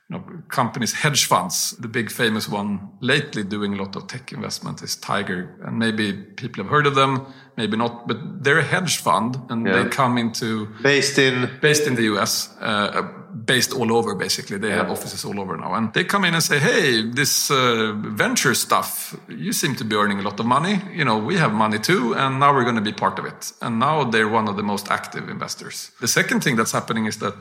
you 0.08 0.18
know, 0.18 0.42
companies, 0.48 0.92
hedge 0.92 1.24
funds. 1.24 1.70
The 1.78 1.88
big 1.88 2.10
famous 2.10 2.48
one 2.48 2.90
lately 3.00 3.42
doing 3.42 3.74
a 3.74 3.76
lot 3.82 3.96
of 3.96 4.06
tech 4.06 4.32
investment 4.32 4.82
is 4.82 4.96
Tiger. 4.96 5.58
And 5.64 5.78
maybe 5.78 6.12
people 6.12 6.62
have 6.62 6.70
heard 6.70 6.86
of 6.86 6.94
them, 6.94 7.26
maybe 7.56 7.76
not, 7.76 8.06
but 8.08 8.42
they're 8.42 8.58
a 8.58 8.64
hedge 8.64 8.98
fund 8.98 9.38
and 9.48 9.66
yeah. 9.66 9.82
they 9.82 9.88
come 9.88 10.18
into 10.18 10.68
based 10.82 11.18
in 11.18 11.50
based 11.60 11.86
in 11.86 11.94
the 11.94 12.02
US, 12.14 12.50
uh, 12.60 13.02
based 13.44 13.72
all 13.72 13.92
over 13.92 14.14
basically. 14.14 14.58
They 14.58 14.68
yeah. 14.68 14.76
have 14.76 14.90
offices 14.90 15.24
all 15.24 15.38
over 15.40 15.56
now, 15.56 15.74
and 15.74 15.92
they 15.92 16.04
come 16.04 16.24
in 16.24 16.34
and 16.34 16.42
say, 16.42 16.58
"Hey, 16.58 17.02
this 17.02 17.50
uh, 17.50 17.92
venture 17.96 18.54
stuff, 18.54 19.16
you 19.28 19.52
seem 19.52 19.74
to 19.76 19.84
be 19.84 19.96
earning 19.96 20.18
a 20.20 20.22
lot 20.22 20.40
of 20.40 20.46
money. 20.46 20.80
You 20.92 21.04
know, 21.04 21.18
we 21.18 21.36
have 21.36 21.52
money 21.52 21.78
too, 21.78 22.14
and 22.14 22.38
now 22.40 22.52
we're 22.54 22.64
going 22.64 22.82
to 22.84 22.90
be 22.92 22.92
part 22.92 23.18
of 23.18 23.24
it." 23.24 23.52
And 23.60 23.78
now 23.78 24.04
they're 24.04 24.28
one 24.28 24.48
of 24.48 24.56
the 24.56 24.62
most 24.62 24.90
active 24.90 25.28
investors. 25.28 25.90
The 26.00 26.08
second 26.08 26.42
thing 26.42 26.56
that's 26.56 26.72
happening 26.72 27.06
is 27.06 27.18
that 27.18 27.34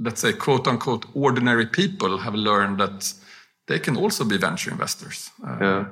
let's 0.00 0.20
say, 0.20 0.32
quote 0.32 0.66
unquote, 0.66 1.04
ordinary 1.14 1.66
people 1.66 2.18
have 2.18 2.34
learned 2.34 2.78
that 2.78 3.12
they 3.66 3.78
can 3.78 3.96
also 3.96 4.24
be 4.24 4.36
venture 4.36 4.70
investors. 4.70 5.30
Uh, 5.46 5.58
yeah. 5.60 5.84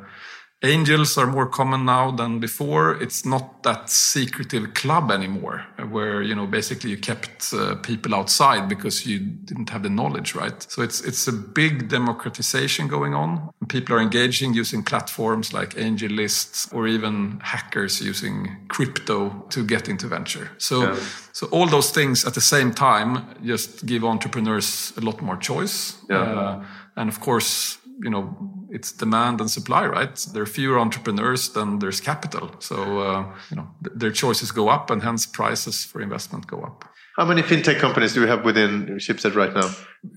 Angels 0.65 1.17
are 1.17 1.27
more 1.29 1.47
common 1.47 1.85
now 1.85 2.11
than 2.11 2.41
before. 2.41 3.01
It's 3.01 3.25
not 3.25 3.63
that 3.63 3.89
secretive 3.89 4.75
club 4.75 5.13
anymore, 5.13 5.65
where 5.89 6.21
you 6.21 6.35
know 6.35 6.49
basically 6.49 6.91
you 6.91 6.97
kept 6.97 7.53
uh, 7.53 7.77
people 7.77 8.13
outside 8.13 8.69
because 8.69 9.07
you 9.07 9.21
didn't 9.21 9.71
have 9.71 9.85
the 9.85 9.89
knowledge, 9.89 10.35
right? 10.35 10.61
So 10.69 10.83
it's 10.83 11.01
it's 11.01 11.29
a 11.29 11.33
big 11.33 11.89
democratization 11.89 12.89
going 12.89 13.15
on. 13.15 13.51
People 13.69 13.95
are 13.95 14.01
engaging 14.01 14.53
using 14.53 14.83
platforms 14.83 15.53
like 15.53 15.79
angel 15.79 16.11
lists 16.11 16.69
or 16.73 16.89
even 16.89 17.39
hackers 17.41 18.01
using 18.01 18.57
crypto 18.67 19.47
to 19.51 19.65
get 19.65 19.89
into 19.89 20.09
venture. 20.09 20.51
So 20.59 20.83
yeah. 20.83 20.97
so 21.33 21.47
all 21.53 21.69
those 21.69 21.93
things 21.93 22.25
at 22.25 22.35
the 22.35 22.41
same 22.41 22.75
time 22.75 23.25
just 23.45 23.87
give 23.87 24.03
entrepreneurs 24.05 24.93
a 24.97 25.03
lot 25.03 25.23
more 25.23 25.37
choice. 25.37 25.97
Yeah. 26.11 26.19
Uh, 26.19 26.65
and 26.97 27.09
of 27.09 27.21
course 27.21 27.78
you 28.03 28.11
know 28.11 28.37
it's 28.71 28.93
demand 28.93 29.41
and 29.41 29.51
supply 29.51 29.87
right 29.87 30.27
there 30.33 30.43
are 30.43 30.47
fewer 30.47 30.79
entrepreneurs 30.79 31.51
than 31.51 31.79
there's 31.79 32.01
capital 32.01 32.51
so 32.59 33.01
uh, 33.01 33.25
you 33.51 33.57
know 33.57 33.67
th 33.83 33.93
their 34.01 34.13
choices 34.13 34.53
go 34.53 34.69
up 34.69 34.91
and 34.91 35.03
hence 35.03 35.27
prices 35.27 35.85
for 35.91 36.01
investment 36.03 36.47
go 36.47 36.59
up 36.63 36.85
how 37.19 37.25
many 37.25 37.43
fintech 37.43 37.81
companies 37.81 38.15
do 38.15 38.21
we 38.21 38.29
have 38.29 38.45
within 38.45 38.99
Schibsted 38.99 39.35
right 39.35 39.53
now? 39.53 39.69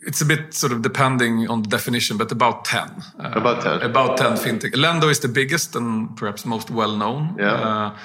It's 0.06 0.22
a 0.22 0.26
bit 0.26 0.54
sort 0.54 0.72
of 0.72 0.84
depending 0.84 1.50
on 1.50 1.64
the 1.64 1.68
definition, 1.68 2.16
but 2.16 2.32
about 2.32 2.64
10. 2.64 2.82
Uh, 3.20 3.32
about 3.34 3.64
10. 3.64 3.82
About 3.82 4.18
10 4.18 4.34
fintech. 4.34 4.74
Lendo 4.76 5.10
is 5.10 5.20
the 5.20 5.28
biggest 5.28 5.76
and 5.76 6.16
perhaps 6.16 6.46
most 6.46 6.70
well 6.70 6.96
known. 6.96 7.38
Yeah. 7.40 7.54
Uh, 7.54 7.98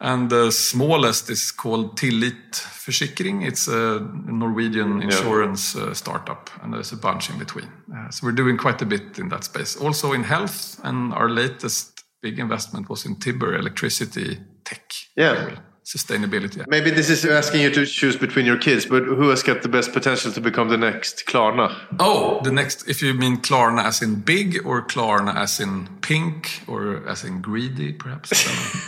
and 0.00 0.30
the 0.30 0.50
smallest 0.50 1.30
is 1.30 1.50
called 1.50 1.96
Tillit 1.96 2.52
Forsikring. 2.52 3.46
It's 3.46 3.68
a 3.68 4.00
Norwegian 4.26 5.02
insurance 5.02 5.74
yeah. 5.74 5.84
uh, 5.84 5.94
startup, 5.94 6.50
and 6.62 6.72
there's 6.72 6.92
a 6.92 6.96
bunch 6.96 7.30
in 7.30 7.38
between. 7.38 7.68
Uh, 7.94 8.10
so 8.10 8.26
we're 8.26 8.32
doing 8.32 8.56
quite 8.56 8.80
a 8.82 8.86
bit 8.86 9.18
in 9.18 9.28
that 9.28 9.44
space. 9.44 9.76
Also 9.76 10.12
in 10.12 10.24
health, 10.24 10.80
and 10.84 11.12
our 11.12 11.28
latest 11.28 12.04
big 12.22 12.38
investment 12.38 12.88
was 12.88 13.04
in 13.04 13.16
Tibber 13.16 13.54
Electricity 13.54 14.38
Tech. 14.64 14.92
Yeah 15.16 15.60
sustainability. 15.84 16.66
Maybe 16.68 16.90
this 16.90 17.10
is 17.10 17.24
asking 17.24 17.62
you 17.62 17.70
to 17.70 17.86
choose 17.86 18.16
between 18.16 18.46
your 18.46 18.58
kids, 18.58 18.86
but 18.86 19.02
who 19.02 19.28
has 19.30 19.42
got 19.42 19.62
the 19.62 19.68
best 19.68 19.92
potential 19.92 20.30
to 20.32 20.40
become 20.40 20.68
the 20.68 20.76
next 20.76 21.26
Klarna? 21.26 21.74
Oh, 21.98 22.40
the 22.42 22.52
next, 22.52 22.88
if 22.88 23.02
you 23.02 23.14
mean 23.14 23.38
Klarna 23.38 23.84
as 23.84 24.02
in 24.02 24.20
big 24.20 24.64
or 24.64 24.82
Klarna 24.82 25.34
as 25.34 25.58
in 25.58 25.88
pink 26.02 26.62
or 26.66 27.06
as 27.08 27.24
in 27.24 27.40
greedy, 27.40 27.92
perhaps? 27.92 28.30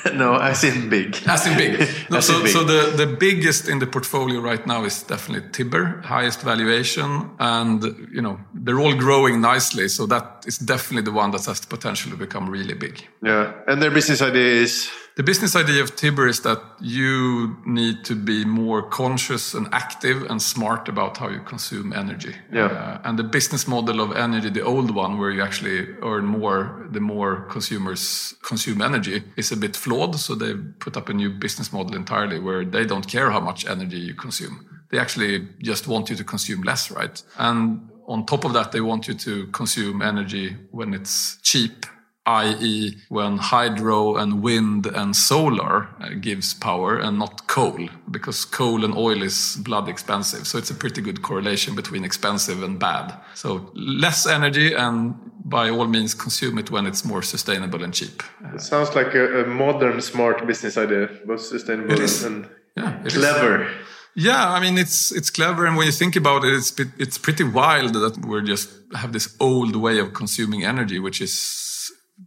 no, 0.15 0.37
as 0.37 0.65
in 0.65 0.89
big. 0.89 1.17
As 1.27 1.47
in 1.47 1.57
big. 1.57 1.89
No, 2.11 2.19
as 2.19 2.27
so, 2.27 2.37
in 2.37 2.43
big. 2.45 2.53
so 2.53 2.65
the, 2.65 2.97
the 2.97 3.07
biggest 3.07 3.69
in 3.69 3.79
the 3.79 3.87
portfolio 3.87 4.41
right 4.41 4.67
now 4.67 4.85
is 4.85 5.03
definitely 5.03 5.49
Tibber, 5.51 6.03
highest 6.05 6.43
valuation. 6.43 7.31
And, 7.39 7.83
you 8.13 8.21
know, 8.21 8.39
they're 8.55 8.79
all 8.79 8.95
growing 8.95 9.41
nicely. 9.41 9.89
So 9.89 10.07
that 10.07 10.45
is 10.47 10.59
definitely 10.59 11.11
the 11.11 11.17
one 11.17 11.31
that 11.31 11.45
has 11.47 11.61
the 11.61 11.67
potential 11.67 12.11
to 12.11 12.17
become 12.17 12.49
really 12.49 12.75
big. 12.75 13.07
Yeah. 13.23 13.53
And 13.67 13.81
their 13.81 13.91
business 13.91 14.21
idea 14.21 14.63
is? 14.63 14.91
The 15.15 15.23
business 15.23 15.55
idea 15.55 15.83
of 15.83 15.95
Tibber 15.95 16.27
is 16.27 16.41
that 16.41 16.63
you 16.81 17.59
need 17.67 18.03
to 18.05 18.15
be 18.15 18.47
more 18.47 18.83
conscious 18.83 19.53
and 19.53 19.69
active 19.71 20.23
and 20.31 20.41
smart 20.41 20.89
about 20.89 21.19
how 21.19 21.29
you 21.29 21.41
consume 21.41 21.93
energy. 21.93 22.35
Yeah. 22.51 22.67
Uh, 22.67 23.01
and 23.05 23.19
the 23.19 23.25
business 23.25 23.69
model 23.69 24.01
of 24.01 24.17
energy, 24.17 24.49
the 24.49 24.63
old 24.63 24.91
one, 24.91 25.19
where 25.19 25.31
you 25.31 25.43
actually 25.43 25.87
earn 26.03 26.25
more 26.25 26.87
the 26.91 27.01
more 27.01 27.43
consumers 27.51 28.35
consume 28.43 28.81
energy, 28.81 29.23
is 29.37 29.53
a 29.53 29.57
bit 29.57 29.77
flawed. 29.77 30.15
So 30.17 30.35
they 30.35 30.55
put 30.55 30.97
up 30.97 31.11
a 31.11 31.13
new 31.13 31.29
business 31.29 31.73
model 31.75 31.95
entirely 31.95 32.39
where 32.39 32.65
they 32.65 32.87
don't 32.87 33.07
care 33.07 33.31
how 33.31 33.41
much 33.41 33.67
energy 33.67 33.99
you 33.99 34.15
consume. 34.15 34.67
They 34.91 34.99
actually 34.99 35.49
just 35.61 35.89
want 35.89 36.09
you 36.09 36.17
to 36.17 36.25
consume 36.25 36.63
less, 36.63 36.91
right? 36.91 37.23
And 37.37 37.91
on 38.07 38.25
top 38.25 38.45
of 38.45 38.55
that, 38.55 38.73
they 38.73 38.81
want 38.81 39.09
you 39.09 39.15
to 39.15 39.47
consume 39.49 40.01
energy 40.01 40.57
when 40.71 40.95
it's 40.95 41.37
cheap 41.43 41.85
i.e., 42.27 42.97
when 43.09 43.37
hydro 43.37 44.17
and 44.17 44.43
wind 44.43 44.87
and 44.87 45.17
solar 45.17 45.89
uh, 46.01 46.11
gives 46.21 46.55
power 46.55 46.99
and 46.99 47.19
not 47.19 47.47
coal, 47.49 47.89
because 48.11 48.45
coal 48.45 48.85
and 48.85 48.95
oil 48.95 49.23
is 49.23 49.57
blood 49.65 49.89
expensive. 49.89 50.47
So 50.47 50.59
it's 50.59 50.71
a 50.71 50.75
pretty 50.75 51.01
good 51.01 51.23
correlation 51.23 51.75
between 51.75 52.05
expensive 52.05 52.63
and 52.63 52.79
bad. 52.79 53.15
So 53.35 53.73
less 53.75 54.27
energy 54.27 54.73
and 54.73 55.15
by 55.45 55.69
all 55.71 55.87
means 55.87 56.15
consume 56.15 56.59
it 56.59 56.71
when 56.71 56.87
it's 56.87 57.05
more 57.05 57.23
sustainable 57.23 57.83
and 57.83 57.93
cheap. 57.93 58.23
It 58.55 58.61
sounds 58.61 58.95
like 58.95 59.15
a, 59.15 59.43
a 59.43 59.47
modern, 59.47 60.01
smart 60.01 60.47
business 60.47 60.79
idea, 60.79 61.09
both 61.27 61.41
sustainable 61.41 62.01
and 62.25 62.49
yeah, 62.77 63.03
clever. 63.09 63.65
Is. 63.65 63.71
Yeah, 64.15 64.51
I 64.51 64.61
mean 64.61 64.79
it's 64.79 65.11
it's 65.11 65.31
clever, 65.31 65.67
and 65.67 65.77
when 65.77 65.87
you 65.87 65.93
think 65.93 66.17
about 66.17 66.45
it, 66.45 66.53
it's 66.53 66.79
it's 66.99 67.19
pretty 67.19 67.45
wild 67.45 67.95
that 67.95 68.19
we're 68.27 68.43
just 68.43 68.71
have 68.95 69.13
this 69.13 69.35
old 69.41 69.75
way 69.75 69.99
of 69.99 70.13
consuming 70.13 70.65
energy, 70.65 70.99
which 70.99 71.21
is 71.21 71.33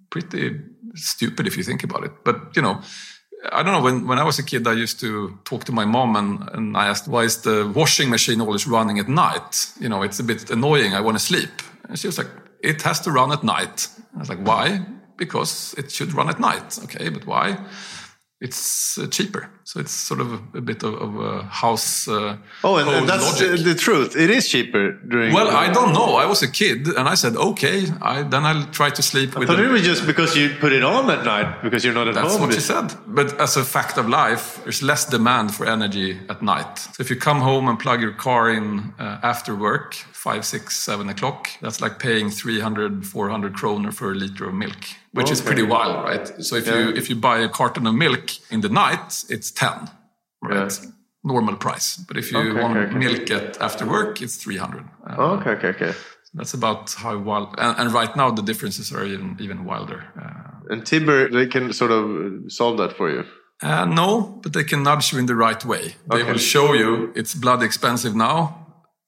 pretty 0.10 0.62
stupid 0.96 1.48
if 1.48 1.58
you 1.58 1.64
think 1.64 1.84
about 1.84 2.04
it. 2.04 2.12
But 2.24 2.56
you 2.56 2.62
know, 2.62 2.82
I 3.52 3.64
don't 3.64 3.74
know. 3.74 3.82
When 3.82 4.08
when 4.08 4.20
I 4.20 4.24
was 4.24 4.40
a 4.40 4.44
kid, 4.44 4.68
I 4.68 4.74
used 4.74 5.00
to 5.00 5.40
talk 5.44 5.64
to 5.66 5.72
my 5.72 5.86
mom 5.86 6.16
and, 6.16 6.50
and 6.54 6.78
I 6.78 6.88
asked, 6.88 7.08
"Why 7.08 7.24
is 7.24 7.42
the 7.42 7.72
washing 7.76 8.10
machine 8.10 8.42
always 8.42 8.68
running 8.68 9.00
at 9.00 9.08
night? 9.08 9.72
You 9.80 9.90
know, 9.90 10.04
it's 10.04 10.20
a 10.20 10.24
bit 10.24 10.50
annoying. 10.50 10.94
I 10.94 11.02
want 11.02 11.18
to 11.18 11.24
sleep." 11.24 11.62
And 11.88 12.00
she 12.00 12.08
was 12.08 12.18
like, 12.18 12.30
"It 12.60 12.82
has 12.82 13.00
to 13.02 13.12
run 13.12 13.32
at 13.32 13.44
night." 13.44 13.88
I 14.16 14.20
was 14.20 14.30
like, 14.30 14.40
"Why?" 14.40 14.86
Because 15.18 15.76
it 15.78 15.92
should 15.92 16.14
run 16.14 16.30
at 16.30 16.40
night. 16.40 16.80
Okay, 16.84 17.10
but 17.10 17.26
why? 17.26 17.58
It's 18.42 18.98
uh, 18.98 19.08
cheaper. 19.08 19.50
So 19.68 19.80
it's 19.80 19.92
sort 19.92 20.22
of 20.22 20.32
a, 20.54 20.62
bit 20.62 20.84
of, 20.84 20.94
of 20.94 21.16
a 21.16 21.42
house. 21.42 22.08
Uh, 22.08 22.38
oh, 22.64 22.78
and 22.78 23.10
that's 23.10 23.42
logic. 23.42 23.66
the 23.66 23.74
truth. 23.74 24.16
It 24.16 24.30
is 24.30 24.48
cheaper 24.48 24.92
during. 24.92 25.34
Well, 25.34 25.50
I 25.50 25.74
don't 25.74 25.92
know. 25.92 26.18
I 26.18 26.28
was 26.28 26.44
a 26.44 26.48
kid, 26.48 26.88
and 26.88 27.10
I 27.10 27.16
said, 27.16 27.36
okay. 27.36 27.88
I, 28.00 28.22
then 28.22 28.46
I'll 28.46 28.68
try 28.68 28.92
to 28.92 29.02
sleep 29.02 29.36
with. 29.36 29.48
But 29.48 29.60
it 29.60 29.68
was 29.68 29.82
just 29.82 30.06
because 30.06 30.38
you 30.38 30.56
put 30.60 30.72
it 30.72 30.84
on 30.84 31.10
at 31.10 31.26
night 31.26 31.64
because 31.64 31.84
you're 31.84 31.96
not 31.96 32.08
at 32.08 32.14
that's 32.14 32.38
home. 32.38 32.48
That's 32.48 32.70
what 32.70 32.88
she 32.88 32.94
said. 32.94 32.96
But 33.08 33.42
as 33.42 33.58
a 33.58 33.66
fact 33.66 33.98
of 33.98 34.08
life, 34.08 34.62
there's 34.64 34.84
less 34.84 35.04
demand 35.04 35.56
for 35.56 35.66
energy 35.66 36.20
at 36.30 36.44
night. 36.44 36.78
So 36.78 37.02
if 37.02 37.10
you 37.10 37.16
come 37.16 37.42
home 37.42 37.68
and 37.68 37.80
plug 37.80 38.02
your 38.02 38.14
car 38.14 38.52
in 38.52 38.94
uh, 39.00 39.18
after 39.24 39.56
work, 39.56 39.96
five, 40.26 40.44
six, 40.44 40.76
seven 40.76 41.08
o'clock, 41.08 41.50
that's 41.62 41.82
like 41.82 42.00
paying 42.00 42.32
300, 42.32 43.06
400 43.06 43.54
kroner 43.54 43.92
for 43.92 44.12
a 44.12 44.16
liter 44.16 44.46
of 44.50 44.56
milk, 44.56 44.82
which 45.12 45.26
okay. 45.26 45.34
is 45.34 45.42
pretty 45.42 45.62
wild, 45.62 46.04
right? 46.04 46.28
So 46.44 46.56
if 46.56 46.66
yeah. 46.66 46.80
you 46.80 46.90
if 46.96 47.10
you 47.10 47.16
buy 47.16 47.38
a 47.40 47.50
carton 47.50 47.86
of 47.86 47.94
milk 47.94 48.26
in 48.50 48.62
the 48.62 48.70
night, 48.70 49.24
it's 49.30 49.52
ten 49.56 49.90
right? 50.48 50.72
Yeah. 50.72 50.92
Normal 51.24 51.56
price. 51.56 51.98
But 51.98 52.18
if 52.18 52.32
you 52.32 52.38
okay, 52.38 52.62
want 52.62 52.78
okay, 52.78 52.96
milk 52.96 53.30
it 53.30 53.58
after 53.60 53.86
work, 53.86 54.22
it's 54.22 54.38
300. 54.38 54.86
Uh, 55.10 55.22
okay, 55.40 55.52
okay, 55.52 55.68
okay. 55.70 55.94
That's 56.36 56.54
about 56.54 56.94
how 56.94 57.18
wild. 57.18 57.56
And, 57.58 57.80
and, 57.80 57.94
right 57.94 58.16
now, 58.16 58.30
the 58.30 58.44
differences 58.44 58.92
are 58.92 59.06
even, 59.06 59.38
even 59.40 59.66
wilder. 59.66 60.04
Uh, 60.22 60.74
and 60.74 60.86
Tibber, 60.86 61.30
they 61.30 61.48
can 61.48 61.74
sort 61.74 61.92
of 61.92 62.52
solve 62.52 62.78
that 62.78 62.94
for 62.94 63.10
you? 63.10 63.26
Uh, 63.62 63.86
no, 63.86 64.40
but 64.44 64.54
they 64.54 64.64
can 64.64 64.84
nudge 64.84 65.14
you 65.14 65.20
in 65.20 65.26
the 65.26 65.36
right 65.36 65.64
way. 65.66 65.96
They 66.12 66.18
okay. 66.18 66.32
will 66.32 66.38
show 66.38 66.74
you 66.74 67.12
it's 67.16 67.34
bloody 67.34 67.66
expensive 67.66 68.16
now. 68.16 68.62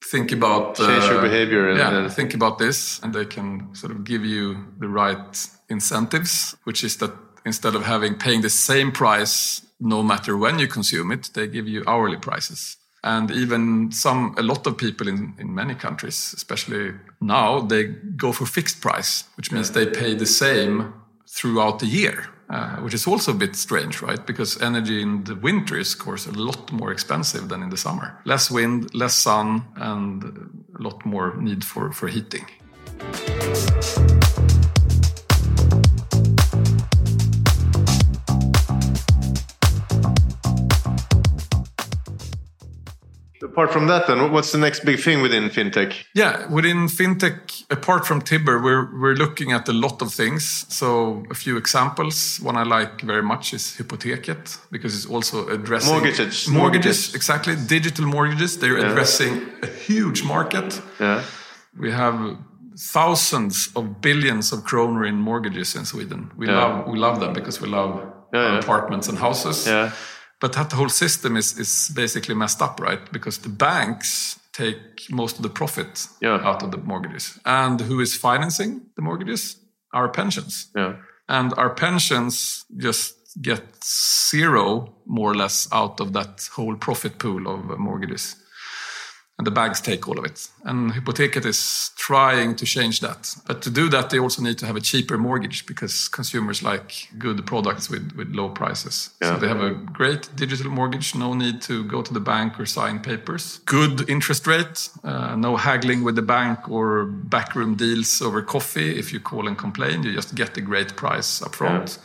Think 0.06 0.32
about 0.32 0.76
change 0.76 1.04
your 1.04 1.20
uh, 1.20 1.22
behavior. 1.22 1.70
And, 1.70 1.78
yeah, 1.78 2.10
think 2.10 2.34
about 2.34 2.58
this, 2.58 3.00
and 3.04 3.14
they 3.14 3.26
can 3.26 3.76
sort 3.76 3.92
of 3.92 4.06
give 4.06 4.24
you 4.24 4.66
the 4.80 4.88
right 4.88 5.48
incentives, 5.70 6.56
which 6.64 6.84
is 6.84 6.98
that 6.98 7.12
instead 7.48 7.76
of 7.76 7.84
having 7.84 8.16
paying 8.16 8.42
the 8.42 8.50
same 8.50 8.92
price 8.92 9.62
no 9.80 10.04
matter 10.04 10.38
when 10.38 10.60
you 10.60 10.68
consume 10.68 11.12
it, 11.12 11.30
they 11.34 11.48
give 11.48 11.68
you 11.68 11.84
hourly 11.88 12.18
prices. 12.18 12.78
And 13.04 13.32
even 13.32 13.92
some, 13.92 14.34
a 14.38 14.42
lot 14.42 14.68
of 14.68 14.78
people 14.78 15.08
in, 15.08 15.34
in 15.40 15.54
many 15.54 15.76
countries, 15.76 16.34
especially 16.36 16.94
now, 17.22 17.62
they 17.62 17.86
go 17.86 18.32
for 18.32 18.46
fixed 18.46 18.82
price, 18.82 19.24
which 19.38 19.52
means 19.52 19.72
they 19.72 19.86
pay 19.86 20.16
the 20.16 20.26
same 20.26 20.94
throughout 21.30 21.80
the 21.80 21.86
year, 21.86 22.28
uh, 22.50 22.78
which 22.78 22.94
is 22.94 23.08
also 23.08 23.32
a 23.32 23.36
bit 23.36 23.56
strange, 23.56 24.02
right? 24.02 24.26
Because 24.26 24.60
energy 24.62 25.02
in 25.02 25.24
the 25.24 25.36
winter 25.36 25.78
is, 25.78 25.94
of 25.94 26.00
course, 26.00 26.26
a 26.26 26.32
lot 26.32 26.72
more 26.72 26.92
expensive 26.92 27.50
than 27.50 27.62
in 27.62 27.70
the 27.70 27.78
summer. 27.78 28.20
Less 28.26 28.50
wind, 28.50 28.94
less 28.94 29.16
sun, 29.16 29.64
and 29.76 30.24
a 30.78 30.82
lot 30.82 31.06
more 31.06 31.36
need 31.38 31.64
for, 31.64 31.92
for 31.94 32.08
heating. 32.08 32.46
Apart 43.58 43.74
from 43.74 43.88
that, 43.88 44.06
then 44.06 44.32
what's 44.32 44.52
the 44.52 44.58
next 44.58 44.86
big 44.86 45.00
thing 45.00 45.20
within 45.22 45.50
fintech? 45.50 45.94
Yeah, 46.14 46.48
within 46.52 46.88
fintech, 46.88 47.64
apart 47.72 48.06
from 48.06 48.22
Tibber, 48.22 48.62
we're 48.62 48.86
we're 49.02 49.16
looking 49.16 49.52
at 49.52 49.68
a 49.68 49.74
lot 49.74 50.02
of 50.02 50.14
things. 50.14 50.66
So 50.70 51.24
a 51.32 51.34
few 51.34 51.58
examples. 51.58 52.40
One 52.44 52.56
I 52.56 52.64
like 52.64 53.02
very 53.02 53.24
much 53.24 53.54
is 53.54 53.76
Hypoteket 53.80 54.58
because 54.72 54.96
it's 54.96 55.08
also 55.12 55.48
addressing 55.50 55.92
Mortgages. 55.94 56.48
mortgages, 56.48 56.48
Mortgages. 56.48 57.16
exactly 57.16 57.56
digital 57.68 58.06
mortgages. 58.06 58.58
They're 58.60 58.78
addressing 58.78 59.42
a 59.64 59.68
huge 59.88 60.24
market. 60.24 60.82
Yeah. 61.00 61.22
We 61.80 61.92
have 61.92 62.38
thousands 62.94 63.70
of 63.76 63.84
billions 64.02 64.52
of 64.54 64.64
kroner 64.64 65.04
in 65.06 65.16
mortgages 65.16 65.76
in 65.76 65.86
Sweden. 65.86 66.30
We 66.38 66.46
Yeah. 66.48 66.58
love 66.62 66.88
we 66.94 67.00
love 67.00 67.20
them 67.20 67.34
because 67.34 67.62
we 67.64 67.70
love 67.70 67.92
Yeah, 68.34 68.52
yeah. 68.52 68.60
apartments 68.60 69.10
and 69.10 69.18
houses. 69.18 69.66
Yeah. 69.68 69.90
But 70.40 70.54
that 70.54 70.72
whole 70.74 70.90
system 70.90 71.36
is 71.38 71.58
is 71.58 71.92
basically 71.96 72.36
messed 72.36 72.62
up, 72.62 72.80
right? 72.80 73.12
Because 73.12 73.42
the 73.42 73.50
banks 73.50 74.40
take 74.52 75.10
most 75.10 75.36
of 75.38 75.44
the 75.44 75.50
profit 75.50 76.08
Yeah. 76.22 76.40
out 76.50 76.64
of 76.64 76.72
the 76.72 76.78
mortgages. 76.78 77.40
And 77.46 77.82
who 77.82 78.00
is 78.02 78.16
financing 78.16 78.82
the 78.96 79.02
mortgages? 79.02 79.58
Our 79.94 80.10
pensions. 80.10 80.70
Yeah. 80.76 80.94
And 81.28 81.54
our 81.58 81.70
pensions 81.76 82.66
just 82.84 83.14
get 83.42 83.64
zero, 84.32 84.96
more 85.06 85.32
or 85.32 85.36
less, 85.36 85.68
out 85.72 86.00
of 86.00 86.12
that 86.14 86.50
whole 86.56 86.76
profit 86.76 87.18
pool 87.20 87.48
of 87.48 87.78
mortgages. 87.80 88.36
And 89.38 89.46
the 89.46 89.52
banks 89.52 89.80
take 89.82 90.08
all 90.08 90.18
of 90.18 90.26
it. 90.26 90.50
And 90.64 90.92
Hypoteket 90.92 91.46
is 91.46 91.92
trying 91.96 92.56
to 92.56 92.66
change 92.66 93.02
that. 93.02 93.36
But 93.46 93.62
to 93.62 93.70
do 93.70 93.88
that, 93.90 94.10
they 94.10 94.18
also 94.18 94.42
need 94.42 94.58
to 94.58 94.66
have 94.66 94.76
a 94.76 94.82
cheaper 94.82 95.16
mortgage 95.16 95.68
because 95.68 96.08
consumers 96.08 96.64
like 96.64 97.08
good 97.20 97.46
products 97.46 97.88
with, 97.88 98.14
with 98.18 98.34
low 98.34 98.50
prices. 98.50 99.12
Yeah. 99.22 99.36
So 99.36 99.40
they 99.40 99.48
have 99.48 99.62
a 99.62 99.76
great 99.76 100.36
digital 100.36 100.72
mortgage, 100.72 101.14
no 101.14 101.36
need 101.36 101.62
to 101.64 101.84
go 101.84 102.02
to 102.02 102.12
the 102.12 102.20
bank 102.20 102.60
or 102.60 102.66
sign 102.66 103.00
papers. 103.00 103.60
Good 103.66 104.10
interest 104.10 104.48
rate, 104.48 104.90
uh, 105.04 105.36
no 105.36 105.56
haggling 105.56 106.04
with 106.04 106.16
the 106.16 106.24
bank 106.24 106.68
or 106.68 107.06
backroom 107.06 107.76
deals 107.76 108.20
over 108.24 108.42
coffee. 108.42 108.98
If 108.98 109.14
you 109.14 109.20
call 109.20 109.48
and 109.48 109.56
complain, 109.56 110.02
you 110.02 110.14
just 110.14 110.34
get 110.34 110.58
a 110.58 110.62
great 110.62 110.96
price 110.96 111.42
upfront. 111.42 112.00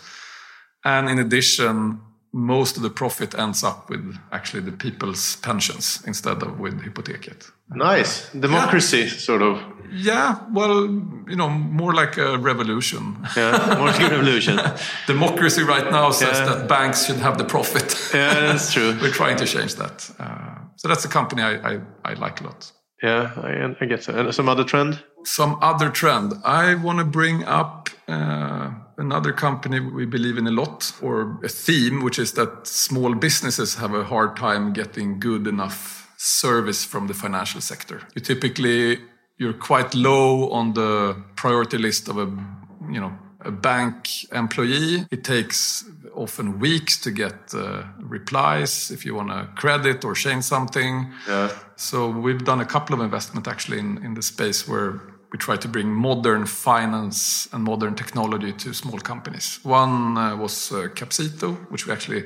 And 0.85 1.09
in 1.09 1.19
addition, 1.19 2.01
most 2.33 2.77
of 2.77 2.83
the 2.83 2.91
profit 2.91 3.35
ends 3.39 3.62
up 3.62 3.91
with 3.91 4.17
actually 4.31 4.62
the 4.62 4.73
people's 4.73 5.37
pensions 5.37 6.03
instead 6.07 6.43
of 6.43 6.59
with 6.59 6.81
Hypoteket. 6.81 7.51
Nice. 7.75 8.31
Democracy, 8.33 9.09
sort 9.09 9.43
of. 9.43 9.61
Yeah, 9.95 10.39
well, 10.53 10.85
you 11.29 11.37
know, 11.37 11.51
more 11.51 11.93
like 11.93 12.17
a 12.17 12.39
revolution. 12.39 13.17
Yeah. 13.37 13.75
More 13.77 13.87
like 13.89 14.01
a 14.01 14.09
revolution. 14.09 14.59
Democracy 15.07 15.62
right 15.62 15.91
now 15.91 16.11
says 16.11 16.39
Yeah. 16.39 16.47
that 16.55 16.69
banks 16.69 17.05
should 17.07 17.19
have 17.19 17.37
the 17.37 17.45
profit. 17.45 17.95
Yeah, 18.15 18.35
that's 18.53 18.73
true. 18.73 18.97
We're 19.03 19.11
trying 19.12 19.37
to 19.37 19.45
change 19.47 19.75
that. 19.75 20.11
Uh, 20.19 20.59
so 20.77 20.89
that's 20.89 21.05
a 21.05 21.09
company 21.09 21.43
I, 21.43 21.75
I, 21.75 21.81
I 22.05 22.15
like 22.15 22.41
a 22.41 22.45
lot. 22.45 22.73
Yeah, 23.02 23.32
I, 23.37 23.75
I 23.80 23.87
get 23.87 24.04
some 24.04 24.49
other 24.49 24.64
trend? 24.64 25.02
Some 25.25 25.59
other 25.61 25.90
trend. 25.90 26.35
I 26.44 26.75
want 26.75 27.00
to 27.00 27.04
bring 27.04 27.44
up 27.44 27.90
uh, 28.06 28.71
another 28.97 29.32
company 29.32 29.80
we 29.80 30.06
believe 30.06 30.38
in 30.38 30.47
a 30.47 30.52
lot, 30.52 30.92
or 31.02 31.40
a 31.42 31.49
theme, 31.49 32.02
which 32.04 32.18
is 32.18 32.32
that 32.35 32.66
small 32.66 33.14
businesses 33.14 33.75
have 33.75 33.92
a 33.94 34.04
hard 34.04 34.37
time 34.37 34.73
getting 34.73 35.18
good 35.18 35.47
enough 35.47 36.12
service 36.16 36.85
from 36.85 37.09
the 37.09 37.14
financial 37.14 37.61
sector. 37.61 38.00
You 38.14 38.23
typically 38.23 39.00
you're 39.38 39.52
quite 39.52 39.94
low 39.94 40.50
on 40.50 40.75
the 40.75 41.16
priority 41.35 41.78
list 41.78 42.09
of 42.09 42.18
a 42.18 42.26
you 42.90 43.00
know 43.00 43.12
a 43.45 43.51
bank 43.51 44.09
employee. 44.33 45.07
It 45.11 45.25
takes 45.25 45.85
often 46.15 46.59
weeks 46.61 46.99
to 47.01 47.11
get 47.11 47.55
uh, 47.55 47.83
replies 47.99 48.91
if 48.91 49.05
you 49.07 49.15
want 49.15 49.31
to 49.31 49.49
credit 49.61 50.05
or 50.05 50.15
change 50.15 50.45
something. 50.45 51.13
Yeah. 51.29 51.51
So 51.77 52.09
we've 52.11 52.45
done 52.45 52.61
a 52.61 52.67
couple 52.67 52.95
of 52.95 53.01
investment 53.01 53.49
actually 53.49 53.79
in, 53.79 53.99
in 54.05 54.15
the 54.15 54.23
space 54.23 54.69
where 54.69 55.01
we 55.33 55.39
try 55.39 55.57
to 55.57 55.69
bring 55.69 55.89
modern 55.89 56.47
finance 56.47 57.49
and 57.53 57.65
modern 57.65 57.95
technology 57.95 58.53
to 58.53 58.75
small 58.75 58.99
companies. 58.99 59.61
One 59.63 60.19
uh, 60.19 60.37
was 60.37 60.71
uh, 60.73 60.89
Capcito, 60.95 61.55
which 61.71 61.87
we 61.87 61.93
actually 61.93 62.25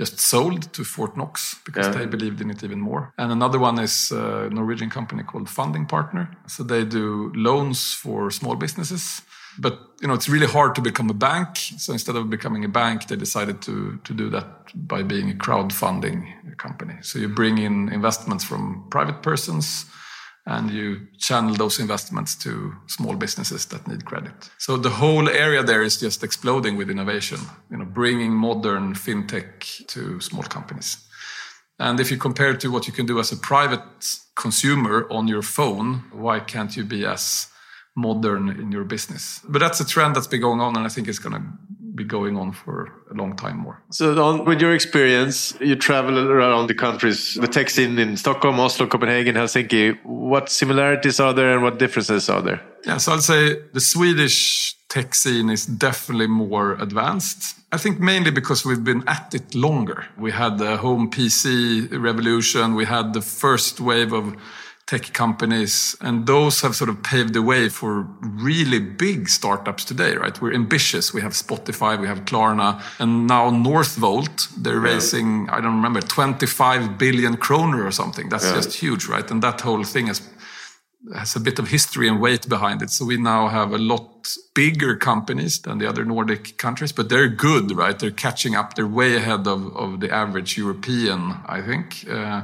just 0.00 0.18
sold 0.18 0.72
to 0.72 0.82
Fortnox 0.82 1.54
because 1.64 1.86
Yeah. 1.86 1.92
they 2.00 2.06
believed 2.06 2.40
in 2.40 2.50
it 2.50 2.64
even 2.64 2.80
more. 2.80 3.12
And 3.16 3.30
another 3.30 3.60
one 3.60 3.78
is 3.82 4.10
a 4.10 4.48
Norwegian 4.50 4.90
company 4.90 5.22
called 5.22 5.48
Funding 5.48 5.86
Partner. 5.86 6.28
So 6.48 6.64
they 6.64 6.84
do 6.84 7.30
loans 7.34 7.94
for 7.94 8.30
small 8.32 8.56
businesses. 8.56 9.22
But 9.58 9.78
you 10.00 10.08
know, 10.08 10.14
it's 10.14 10.28
really 10.28 10.46
hard 10.46 10.74
to 10.74 10.80
become 10.82 11.10
a 11.10 11.14
bank. 11.14 11.56
So 11.78 11.92
instead 11.92 12.16
of 12.16 12.28
becoming 12.28 12.64
a 12.64 12.68
bank, 12.68 13.06
they 13.06 13.16
decided 13.16 13.62
to 13.62 13.98
to 14.04 14.14
do 14.14 14.30
that 14.30 14.46
by 14.74 15.02
being 15.02 15.30
a 15.30 15.34
crowdfunding 15.34 16.56
company. 16.56 16.94
So 17.02 17.18
you 17.18 17.28
bring 17.28 17.58
in 17.58 17.88
investments 17.92 18.44
from 18.44 18.86
private 18.90 19.22
persons 19.22 19.86
and 20.46 20.70
you 20.70 21.06
channel 21.18 21.54
those 21.54 21.78
investments 21.80 22.34
to 22.36 22.74
small 22.86 23.16
businesses 23.16 23.66
that 23.66 23.88
need 23.88 24.04
credit. 24.04 24.50
So 24.58 24.76
the 24.76 24.90
whole 24.90 25.28
area 25.28 25.62
there 25.62 25.82
is 25.82 26.00
just 26.00 26.22
exploding 26.22 26.76
with 26.76 26.90
innovation, 26.90 27.38
you 27.70 27.78
know, 27.78 27.86
bringing 27.86 28.32
modern 28.32 28.94
fintech 28.94 29.86
to 29.86 30.20
small 30.20 30.42
companies. 30.42 30.98
And 31.78 31.98
if 31.98 32.10
you 32.10 32.18
compare 32.18 32.50
it 32.50 32.60
to 32.60 32.70
what 32.70 32.86
you 32.86 32.92
can 32.92 33.06
do 33.06 33.18
as 33.18 33.32
a 33.32 33.36
private 33.36 34.18
consumer 34.36 35.06
on 35.10 35.28
your 35.28 35.42
phone, 35.42 36.04
why 36.12 36.40
can't 36.40 36.76
you 36.76 36.84
be 36.84 37.06
as 37.06 37.48
modern 37.94 38.48
in 38.48 38.72
your 38.72 38.84
business? 38.84 39.40
But 39.48 39.60
that's 39.60 39.80
a 39.80 39.86
trend 39.86 40.16
that's 40.16 40.26
been 40.26 40.40
going 40.40 40.60
on, 40.60 40.76
and 40.76 40.86
I 40.86 40.88
think 40.88 41.08
it's 41.08 41.18
going 41.18 41.34
to 41.34 41.42
be 41.94 42.04
going 42.04 42.36
on 42.36 42.52
for 42.52 42.90
a 43.10 43.14
long 43.14 43.36
time 43.36 43.58
more. 43.58 43.80
So, 43.90 44.22
on, 44.22 44.44
with 44.44 44.60
your 44.60 44.74
experience, 44.74 45.56
you 45.60 45.76
travel 45.76 46.30
around 46.30 46.66
the 46.66 46.74
countries, 46.74 47.34
the 47.34 47.46
tech 47.46 47.70
scene 47.70 47.98
in 47.98 48.16
Stockholm, 48.16 48.58
Oslo, 48.58 48.86
Copenhagen, 48.86 49.36
Helsinki. 49.36 49.98
What 50.04 50.50
similarities 50.50 51.20
are 51.20 51.32
there 51.32 51.54
and 51.54 51.62
what 51.62 51.78
differences 51.78 52.28
are 52.28 52.42
there? 52.42 52.60
Yeah, 52.84 52.98
so 52.98 53.12
I'd 53.12 53.22
say 53.22 53.60
the 53.72 53.80
Swedish 53.80 54.74
tech 54.88 55.14
scene 55.14 55.50
is 55.50 55.66
definitely 55.66 56.26
more 56.26 56.74
advanced. 56.74 57.56
I 57.72 57.78
think 57.78 57.98
mainly 57.98 58.30
because 58.30 58.64
we've 58.64 58.84
been 58.84 59.02
at 59.08 59.34
it 59.34 59.54
longer. 59.54 60.06
We 60.16 60.30
had 60.30 60.58
the 60.58 60.76
home 60.76 61.10
PC 61.10 61.88
revolution, 61.90 62.74
we 62.74 62.84
had 62.84 63.12
the 63.12 63.22
first 63.22 63.80
wave 63.80 64.12
of 64.12 64.36
tech 64.86 65.14
companies, 65.14 65.96
and 66.00 66.26
those 66.26 66.60
have 66.60 66.76
sort 66.76 66.90
of 66.90 67.02
paved 67.02 67.32
the 67.32 67.40
way 67.40 67.70
for 67.70 68.06
really 68.20 68.78
big 68.78 69.30
startups 69.30 69.82
today, 69.84 70.14
right? 70.14 70.38
We're 70.42 70.52
ambitious. 70.52 71.14
We 71.14 71.22
have 71.22 71.32
Spotify, 71.32 71.98
we 71.98 72.06
have 72.06 72.26
Klarna, 72.26 72.82
and 72.98 73.26
now 73.26 73.50
Northvolt, 73.50 74.48
they're 74.58 74.80
raising, 74.80 75.48
I 75.48 75.62
don't 75.62 75.76
remember, 75.76 76.02
25 76.02 76.98
billion 76.98 77.38
kroner 77.38 77.82
or 77.86 77.90
something. 77.90 78.28
That's 78.28 78.52
just 78.52 78.74
huge, 78.74 79.06
right? 79.06 79.30
And 79.30 79.42
that 79.42 79.62
whole 79.62 79.84
thing 79.84 80.08
has 80.08 80.20
has 81.12 81.36
a 81.36 81.40
bit 81.40 81.58
of 81.58 81.68
history 81.68 82.08
and 82.08 82.20
weight 82.20 82.48
behind 82.48 82.82
it. 82.82 82.90
So 82.90 83.04
we 83.04 83.16
now 83.16 83.48
have 83.48 83.72
a 83.72 83.78
lot 83.78 84.36
bigger 84.54 84.96
companies 84.96 85.60
than 85.60 85.78
the 85.78 85.86
other 85.86 86.04
Nordic 86.04 86.56
countries, 86.56 86.92
but 86.92 87.08
they're 87.08 87.28
good, 87.28 87.72
right? 87.72 87.98
They're 87.98 88.10
catching 88.10 88.54
up. 88.54 88.74
They're 88.74 88.86
way 88.86 89.16
ahead 89.16 89.46
of, 89.46 89.76
of 89.76 90.00
the 90.00 90.10
average 90.10 90.56
European, 90.56 91.34
I 91.46 91.60
think. 91.60 92.06
Uh, 92.08 92.42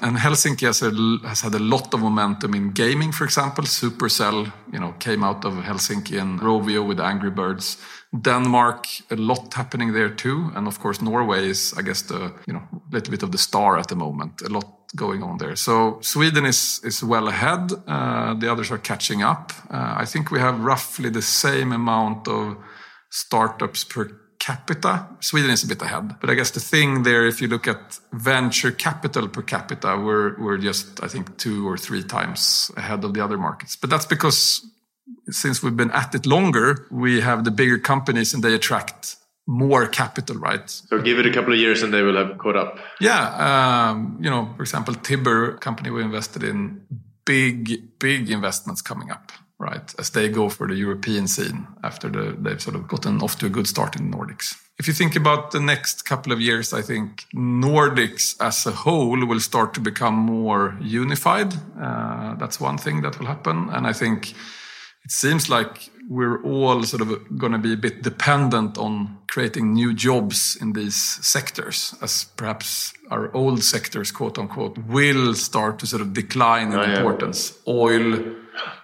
and 0.00 0.16
Helsinki 0.16 0.62
has, 0.62 0.82
a, 0.82 0.90
has 1.26 1.42
had 1.42 1.54
a 1.54 1.58
lot 1.58 1.92
of 1.92 2.00
momentum 2.00 2.54
in 2.54 2.70
gaming, 2.70 3.12
for 3.12 3.24
example. 3.24 3.64
Supercell, 3.64 4.52
you 4.72 4.78
know, 4.78 4.92
came 4.98 5.22
out 5.22 5.44
of 5.44 5.54
Helsinki 5.54 6.20
and 6.20 6.40
Rovio 6.40 6.86
with 6.86 7.00
Angry 7.00 7.30
Birds. 7.30 7.76
Denmark, 8.18 8.86
a 9.10 9.16
lot 9.16 9.52
happening 9.52 9.92
there 9.92 10.08
too. 10.08 10.50
And 10.54 10.66
of 10.66 10.78
course, 10.80 11.02
Norway 11.02 11.48
is, 11.50 11.74
I 11.76 11.82
guess, 11.82 12.02
the, 12.02 12.32
you 12.46 12.54
know, 12.54 12.62
a 12.72 12.94
little 12.94 13.10
bit 13.10 13.22
of 13.22 13.32
the 13.32 13.38
star 13.38 13.78
at 13.78 13.88
the 13.88 13.96
moment. 13.96 14.40
A 14.42 14.48
lot 14.48 14.77
going 14.96 15.22
on 15.22 15.38
there. 15.38 15.56
So 15.56 15.98
Sweden 16.00 16.46
is 16.46 16.80
is 16.84 17.02
well 17.02 17.28
ahead. 17.28 17.72
Uh, 17.86 18.34
the 18.34 18.50
others 18.50 18.70
are 18.70 18.78
catching 18.78 19.22
up. 19.22 19.52
Uh, 19.70 19.94
I 20.02 20.06
think 20.06 20.30
we 20.30 20.40
have 20.40 20.60
roughly 20.60 21.10
the 21.10 21.22
same 21.22 21.72
amount 21.72 22.28
of 22.28 22.56
startups 23.10 23.84
per 23.84 24.10
capita. 24.38 25.06
Sweden 25.20 25.50
is 25.50 25.64
a 25.64 25.66
bit 25.66 25.82
ahead, 25.82 26.16
but 26.20 26.30
I 26.30 26.34
guess 26.34 26.50
the 26.50 26.60
thing 26.60 27.02
there, 27.02 27.26
if 27.26 27.40
you 27.40 27.48
look 27.48 27.66
at 27.68 28.00
venture 28.12 28.70
capital 28.70 29.28
per 29.28 29.42
capita, 29.42 29.96
we're 29.96 30.36
we're 30.38 30.58
just 30.58 31.02
I 31.02 31.08
think 31.08 31.36
two 31.36 31.68
or 31.68 31.76
three 31.76 32.02
times 32.02 32.70
ahead 32.76 33.04
of 33.04 33.12
the 33.12 33.20
other 33.24 33.38
markets. 33.38 33.76
But 33.76 33.90
that's 33.90 34.06
because 34.06 34.64
since 35.30 35.62
we've 35.62 35.76
been 35.76 35.90
at 35.90 36.14
it 36.14 36.26
longer, 36.26 36.86
we 36.90 37.20
have 37.20 37.44
the 37.44 37.50
bigger 37.50 37.78
companies 37.78 38.34
and 38.34 38.42
they 38.42 38.54
attract 38.54 39.17
more 39.48 39.88
capital, 39.88 40.36
right? 40.36 40.68
So, 40.68 41.00
give 41.00 41.18
it 41.18 41.26
a 41.26 41.32
couple 41.32 41.54
of 41.54 41.58
years 41.58 41.82
and 41.82 41.92
they 41.92 42.02
will 42.02 42.16
have 42.16 42.36
caught 42.36 42.54
up. 42.54 42.78
Yeah, 43.00 43.88
um, 43.88 44.18
you 44.20 44.28
know, 44.28 44.52
for 44.56 44.62
example, 44.62 44.94
Tibber 44.94 45.56
company 45.56 45.90
we 45.90 46.02
invested 46.02 46.44
in, 46.44 46.86
big, 47.28 47.98
big 47.98 48.30
investments 48.30 48.80
coming 48.80 49.10
up, 49.10 49.32
right? 49.58 49.94
As 49.98 50.10
they 50.10 50.30
go 50.30 50.48
for 50.48 50.66
the 50.66 50.74
European 50.74 51.28
scene 51.28 51.66
after 51.84 52.08
the, 52.08 52.34
they've 52.40 52.62
sort 52.62 52.74
of 52.74 52.88
gotten 52.88 53.20
off 53.20 53.38
to 53.38 53.46
a 53.46 53.50
good 53.50 53.66
start 53.66 53.96
in 53.96 54.10
the 54.10 54.16
Nordics. 54.16 54.54
If 54.78 54.86
you 54.86 54.94
think 54.94 55.14
about 55.14 55.50
the 55.50 55.60
next 55.60 56.06
couple 56.06 56.32
of 56.32 56.40
years, 56.40 56.72
I 56.72 56.80
think 56.80 57.26
Nordics 57.34 58.34
as 58.40 58.64
a 58.64 58.70
whole 58.70 59.26
will 59.26 59.40
start 59.40 59.74
to 59.74 59.80
become 59.80 60.14
more 60.14 60.78
unified. 60.80 61.52
Uh, 61.78 62.34
that's 62.36 62.60
one 62.60 62.78
thing 62.78 63.02
that 63.02 63.18
will 63.18 63.26
happen. 63.26 63.68
And 63.70 63.86
I 63.86 63.92
think 63.92 64.30
it 65.04 65.10
seems 65.10 65.50
like 65.50 65.90
we're 66.10 66.42
all 66.42 66.82
sort 66.84 67.02
of 67.02 67.38
going 67.38 67.52
to 67.52 67.58
be 67.58 67.74
a 67.74 67.76
bit 67.76 68.02
dependent 68.02 68.78
on 68.78 69.18
creating 69.26 69.74
new 69.74 69.92
jobs 69.92 70.56
in 70.60 70.72
these 70.72 70.96
sectors, 70.96 71.94
as 72.00 72.24
perhaps 72.36 72.94
our 73.10 73.30
old 73.34 73.62
sectors, 73.62 74.10
quote 74.10 74.38
unquote, 74.38 74.78
will 74.86 75.34
start 75.34 75.78
to 75.78 75.86
sort 75.86 76.00
of 76.02 76.12
decline 76.14 76.72
in 76.72 76.78
Oh, 76.78 76.82
yeah. 76.82 76.96
importance. 76.96 77.58
Oil, 77.68 78.24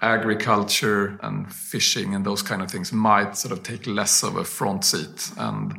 agriculture, 0.02 1.18
and 1.22 1.52
fishing, 1.52 2.14
and 2.14 2.24
those 2.26 2.42
kind 2.42 2.62
of 2.62 2.70
things 2.70 2.92
might 2.92 3.37
sort 3.37 3.52
of 3.52 3.62
take 3.62 3.87
less 3.87 4.22
of 4.22 4.37
a 4.37 4.44
front 4.44 4.84
seat. 4.84 5.30
And 5.38 5.78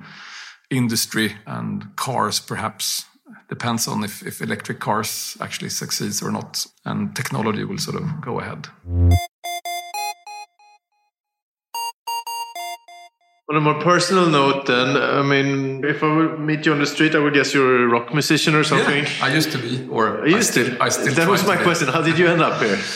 industry 0.71 1.36
and 1.45 1.95
cars, 1.95 2.39
perhaps, 2.39 3.05
depends 3.49 3.88
on 3.88 4.03
if, 4.03 4.23
if 4.25 4.41
electric 4.41 4.79
cars 4.79 5.38
actually 5.39 5.69
succeeds 5.69 6.23
or 6.23 6.31
not. 6.31 6.65
And 6.86 7.15
technology 7.15 7.63
will 7.63 7.77
sort 7.77 7.97
of 8.01 8.21
go 8.21 8.39
ahead. 8.39 8.67
On 13.47 13.55
a 13.55 13.62
more 13.62 13.79
personal 13.79 14.25
note, 14.25 14.65
then, 14.65 14.97
I 14.97 15.21
mean, 15.21 15.86
if 15.86 16.01
I 16.01 16.15
would 16.15 16.39
meet 16.39 16.65
you 16.65 16.71
on 16.71 16.79
the 16.79 16.88
street, 16.88 17.13
I 17.13 17.19
would 17.19 17.36
guess 17.36 17.53
you're 17.53 17.84
a 17.84 17.88
rock 17.88 18.12
musician 18.12 18.55
or 18.55 18.63
something. 18.63 19.03
Yeah, 19.03 19.25
I 19.25 19.36
used 19.36 19.51
to 19.51 19.60
be, 19.60 19.88
or 19.88 20.21
Are 20.21 20.27
you 20.27 20.38
I 20.38 20.39
still, 20.39 20.65
to. 20.65 20.84
I 20.84 20.89
still 20.89 21.13
that 21.13 21.27
was 21.27 21.45
my 21.45 21.55
question. 21.55 21.88
How 21.89 22.01
did 22.01 22.17
you 22.17 22.27
end 22.27 22.41
up 22.41 22.62
here? 22.62 22.79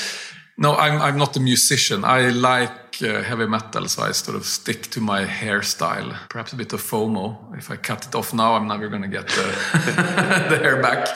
No, 0.61 0.75
I'm, 0.75 1.01
I'm 1.01 1.17
not 1.17 1.37
a 1.37 1.39
musician. 1.39 2.03
I 2.03 2.31
like 2.31 3.01
uh, 3.01 3.21
heavy 3.21 3.47
metal, 3.47 3.87
so 3.87 4.03
I 4.03 4.11
sort 4.11 4.35
of 4.35 4.43
stick 4.43 4.89
to 4.91 4.99
my 4.99 5.23
hairstyle. 5.23 6.13
Perhaps 6.27 6.51
a 6.51 6.57
bit 6.57 6.73
of 6.73 6.81
FOMO. 6.81 7.57
If 7.57 7.71
I 7.71 7.77
cut 7.77 8.05
it 8.05 8.13
off 8.13 8.33
now, 8.33 8.55
I'm 8.55 8.67
never 8.67 8.89
going 8.89 9.03
to 9.03 9.07
get 9.07 9.25
the, 9.29 9.43
the 10.49 10.57
hair 10.57 10.81
back. 10.81 11.07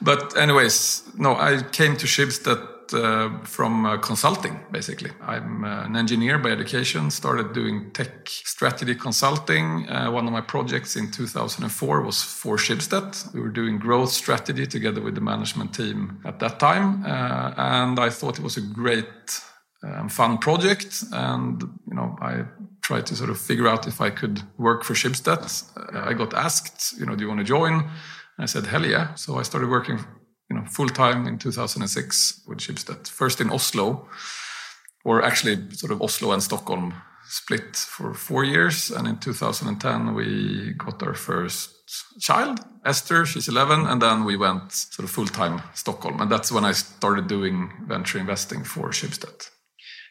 But, 0.00 0.36
anyways, 0.36 1.02
no, 1.18 1.34
I 1.34 1.64
came 1.72 1.96
to 1.96 2.06
Schibsted 2.06 2.64
uh, 2.92 3.38
from 3.44 3.86
uh, 3.86 3.96
consulting, 3.98 4.60
basically. 4.70 5.10
I'm 5.22 5.64
uh, 5.64 5.84
an 5.84 5.96
engineer 5.96 6.38
by 6.38 6.50
education, 6.50 7.10
started 7.10 7.52
doing 7.52 7.92
tech 7.92 8.28
strategy 8.28 8.94
consulting. 8.94 9.88
Uh, 9.88 10.10
one 10.10 10.26
of 10.26 10.32
my 10.32 10.40
projects 10.40 10.96
in 10.96 11.10
2004 11.10 12.02
was 12.02 12.22
for 12.22 12.56
Schibsted. 12.56 13.32
We 13.32 13.40
were 13.40 13.48
doing 13.48 13.78
growth 13.78 14.10
strategy 14.10 14.66
together 14.66 15.00
with 15.00 15.14
the 15.14 15.20
management 15.20 15.74
team 15.74 16.20
at 16.24 16.38
that 16.40 16.58
time. 16.60 17.04
Uh, 17.04 17.54
and 17.56 17.98
I 17.98 18.10
thought 18.10 18.38
it 18.38 18.44
was 18.44 18.56
a 18.56 18.62
great 18.62 19.40
um, 19.84 20.08
fun 20.08 20.38
project. 20.38 21.04
And, 21.12 21.62
you 21.62 21.94
know, 21.94 22.16
I 22.20 22.44
tried 22.82 23.06
to 23.06 23.16
sort 23.16 23.30
of 23.30 23.38
figure 23.38 23.68
out 23.68 23.86
if 23.86 24.00
I 24.00 24.10
could 24.10 24.42
work 24.58 24.84
for 24.84 24.94
Schibsted. 24.94 25.42
Uh, 25.76 26.08
I 26.08 26.12
got 26.12 26.34
asked, 26.34 26.98
you 26.98 27.06
know, 27.06 27.14
do 27.14 27.22
you 27.22 27.28
want 27.28 27.40
to 27.40 27.44
join? 27.44 27.88
I 28.38 28.46
said, 28.46 28.66
hell 28.66 28.84
yeah. 28.84 29.14
So 29.14 29.38
I 29.38 29.42
started 29.42 29.70
working, 29.70 30.00
you 30.50 30.56
know, 30.56 30.64
full 30.66 30.88
time 30.88 31.26
in 31.26 31.38
2006 31.38 32.42
with 32.46 32.58
Schibsted. 32.58 33.08
First 33.08 33.40
in 33.40 33.50
Oslo, 33.50 34.08
or 35.04 35.22
actually 35.22 35.70
sort 35.72 35.92
of 35.92 36.02
Oslo 36.02 36.32
and 36.32 36.42
Stockholm 36.42 36.94
split 37.26 37.76
for 37.76 38.14
four 38.14 38.44
years. 38.44 38.90
And 38.90 39.06
in 39.06 39.18
2010, 39.18 40.14
we 40.14 40.72
got 40.76 41.02
our 41.02 41.14
first 41.14 41.70
child, 42.20 42.60
Esther, 42.84 43.26
she's 43.26 43.48
11. 43.48 43.86
And 43.86 44.00
then 44.00 44.24
we 44.24 44.36
went 44.36 44.72
sort 44.72 45.04
of 45.04 45.10
full 45.10 45.26
time 45.26 45.62
Stockholm. 45.74 46.20
And 46.20 46.30
that's 46.30 46.52
when 46.52 46.64
I 46.64 46.72
started 46.72 47.26
doing 47.26 47.72
venture 47.86 48.18
investing 48.18 48.64
for 48.64 48.90
Schibsted. 48.90 49.50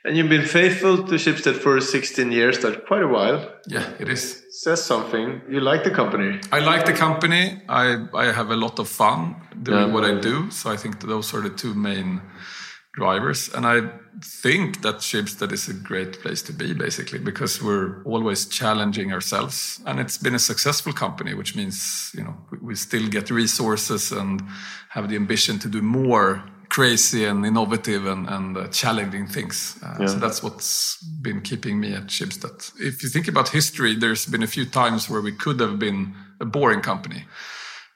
And 0.06 0.18
you've 0.18 0.30
been 0.30 0.46
faithful 0.46 0.98
to 0.98 1.16
Schibsted 1.16 1.56
for 1.56 1.80
16 1.80 2.32
years. 2.32 2.60
That's 2.60 2.86
quite 2.88 3.04
a 3.04 3.08
while. 3.08 3.50
Yeah, 3.68 3.90
it 4.00 4.10
is. 4.10 4.44
Says 4.52 4.84
something. 4.84 5.42
You 5.50 5.62
like 5.62 5.84
the 5.86 5.92
company. 5.92 6.40
I 6.52 6.60
like 6.60 6.86
the 6.86 6.94
company. 6.94 7.62
I, 7.70 8.06
I 8.14 8.26
have 8.32 8.52
a 8.52 8.56
lot 8.56 8.80
of 8.80 8.90
fun 8.90 9.36
doing 9.64 9.88
Yeah. 9.88 9.94
what 9.94 10.04
I 10.04 10.20
do. 10.20 10.52
So 10.52 10.70
I 10.70 10.78
think 10.78 11.00
those 11.00 11.34
are 11.34 11.42
the 11.42 11.50
two 11.50 11.74
main 11.74 12.22
drivers. 12.94 13.50
And 13.54 13.66
I 13.66 13.82
think 14.42 14.82
that 14.82 14.98
Schibsted 14.98 15.52
is 15.54 15.70
a 15.70 15.74
great 15.74 16.22
place 16.22 16.42
to 16.44 16.54
be, 16.54 16.74
basically, 16.74 17.20
because 17.20 17.62
we're 17.64 18.04
always 18.04 18.46
challenging 18.46 19.14
ourselves. 19.14 19.80
And 19.86 20.00
it's 20.00 20.18
been 20.18 20.36
a 20.36 20.40
successful 20.40 20.94
company, 20.94 21.34
which 21.34 21.56
means, 21.56 22.12
you 22.14 22.24
know, 22.24 22.36
we, 22.52 22.58
we 22.62 22.76
still 22.76 23.08
get 23.08 23.32
resources 23.32 24.12
and 24.12 24.42
have 24.90 25.08
the 25.10 25.16
ambition 25.16 25.60
to 25.60 25.70
do 25.70 25.82
more 25.82 26.44
crazy 26.74 27.24
and 27.26 27.46
innovative 27.46 28.08
and, 28.08 28.28
and 28.28 28.58
uh, 28.58 28.68
challenging 28.70 29.28
things. 29.28 29.78
Uh, 29.84 30.08
So 30.08 30.18
that's 30.18 30.42
what's 30.42 30.98
been 31.22 31.42
keeping 31.42 31.80
me 31.80 31.94
at 31.94 32.08
Schibsted. 32.08 32.72
If 32.80 33.04
you 33.04 33.10
think 33.10 33.28
about 33.28 33.50
history, 33.50 33.96
there's 33.96 34.26
been 34.26 34.44
a 34.44 34.48
few 34.48 34.66
times 34.66 35.08
where 35.10 35.22
we 35.22 35.32
could 35.32 35.60
have 35.60 35.78
been 35.78 36.14
a 36.40 36.46
boring 36.46 36.82
company. 36.82 37.26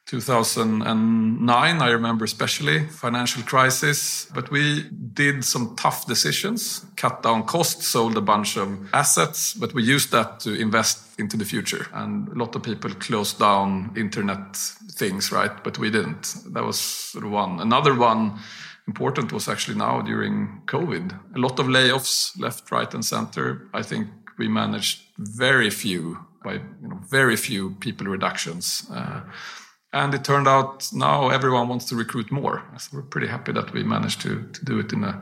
2009, 0.07 1.81
I 1.81 1.89
remember 1.89 2.23
especially, 2.23 2.87
financial 2.87 3.43
crisis. 3.43 4.27
But 4.33 4.49
we 4.49 4.83
did 5.13 5.43
some 5.43 5.75
tough 5.75 6.07
decisions, 6.07 6.85
cut 6.95 7.21
down 7.21 7.43
costs, 7.43 7.85
sold 7.87 8.17
a 8.17 8.21
bunch 8.21 8.57
of 8.57 8.69
assets, 8.93 9.53
but 9.53 9.73
we 9.73 9.83
used 9.83 10.11
that 10.11 10.39
to 10.41 10.53
invest 10.53 11.19
into 11.19 11.35
the 11.35 11.43
future. 11.43 11.87
And 11.93 12.29
a 12.29 12.35
lot 12.35 12.55
of 12.55 12.63
people 12.63 12.89
closed 12.91 13.39
down 13.39 13.91
internet 13.97 14.55
things, 14.91 15.31
right? 15.31 15.51
But 15.63 15.77
we 15.77 15.91
didn't. 15.91 16.37
That 16.53 16.63
was 16.63 16.79
sort 16.79 17.25
of 17.25 17.31
one. 17.31 17.59
Another 17.59 17.93
one 17.93 18.39
important 18.87 19.33
was 19.33 19.49
actually 19.49 19.77
now 19.77 20.01
during 20.01 20.61
COVID. 20.67 21.35
A 21.35 21.39
lot 21.39 21.59
of 21.59 21.67
layoffs 21.67 22.39
left, 22.39 22.71
right, 22.71 22.93
and 22.93 23.03
center. 23.03 23.67
I 23.73 23.83
think 23.83 24.07
we 24.37 24.47
managed 24.47 25.01
very 25.17 25.69
few, 25.69 26.25
by 26.45 26.53
you 26.53 26.87
know, 26.87 26.99
very 27.09 27.35
few 27.35 27.71
people 27.81 28.07
reductions. 28.07 28.87
Uh, 28.89 29.21
and 30.03 30.13
it 30.13 30.23
turned 30.23 30.47
out 30.47 30.89
now 30.93 31.29
everyone 31.29 31.67
wants 31.67 31.85
to 31.85 31.95
recruit 31.95 32.31
more. 32.31 32.63
So 32.77 32.97
we're 32.97 33.03
pretty 33.03 33.27
happy 33.27 33.51
that 33.53 33.73
we 33.73 33.83
managed 33.83 34.21
to, 34.21 34.43
to 34.53 34.65
do 34.65 34.79
it 34.79 34.93
in 34.93 35.03
a 35.03 35.13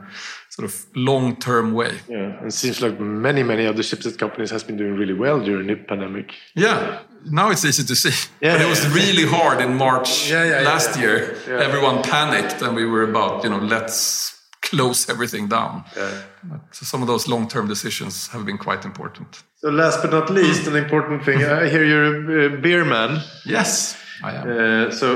sort 0.50 0.66
of 0.68 0.86
long 0.94 1.36
term 1.36 1.72
way. 1.72 1.98
Yeah, 2.08 2.44
it 2.46 2.52
seems 2.52 2.80
like 2.80 3.00
many, 3.00 3.42
many 3.42 3.66
other 3.66 3.82
Schibsted 3.82 4.18
companies 4.18 4.50
has 4.50 4.64
been 4.64 4.76
doing 4.76 4.94
really 4.94 5.14
well 5.14 5.40
during 5.40 5.66
the 5.66 5.76
pandemic. 5.76 6.34
Yeah, 6.54 7.00
now 7.30 7.50
it's 7.50 7.64
easy 7.64 7.84
to 7.84 7.96
see. 7.96 8.14
Yeah, 8.40 8.54
but 8.54 8.62
it 8.62 8.68
was 8.68 8.84
yeah. 8.84 8.94
really 8.94 9.26
hard 9.26 9.60
in 9.60 9.76
March 9.76 10.30
Yeah, 10.30 10.44
yeah, 10.44 10.60
yeah, 10.60 10.68
last 10.68 10.96
yeah. 10.96 11.02
year. 11.02 11.36
Yeah. 11.48 11.66
Everyone 11.66 12.02
panicked 12.02 12.62
and 12.62 12.76
we 12.76 12.84
were 12.84 13.04
about, 13.04 13.44
you 13.44 13.50
know, 13.50 13.58
let's 13.58 14.36
close 14.60 15.08
everything 15.08 15.48
down. 15.48 15.84
But 15.94 16.60
so 16.72 16.84
some 16.84 17.02
of 17.02 17.08
those 17.08 17.28
long 17.28 17.48
term 17.48 17.68
decisions 17.68 18.28
have 18.28 18.44
been 18.44 18.58
quite 18.58 18.84
important. 18.84 19.42
So 19.56 19.70
last 19.70 20.02
but 20.02 20.10
not 20.10 20.30
least, 20.30 20.66
an 20.66 20.76
important 20.76 21.24
thing. 21.24 21.42
I 21.44 21.68
hear 21.68 21.84
you're 21.84 22.46
a 22.46 22.60
beer 22.60 22.84
man. 22.84 23.22
Yes, 23.44 23.96
I 24.22 24.32
am. 24.34 24.48
Uh, 24.48 24.90
so 24.90 25.06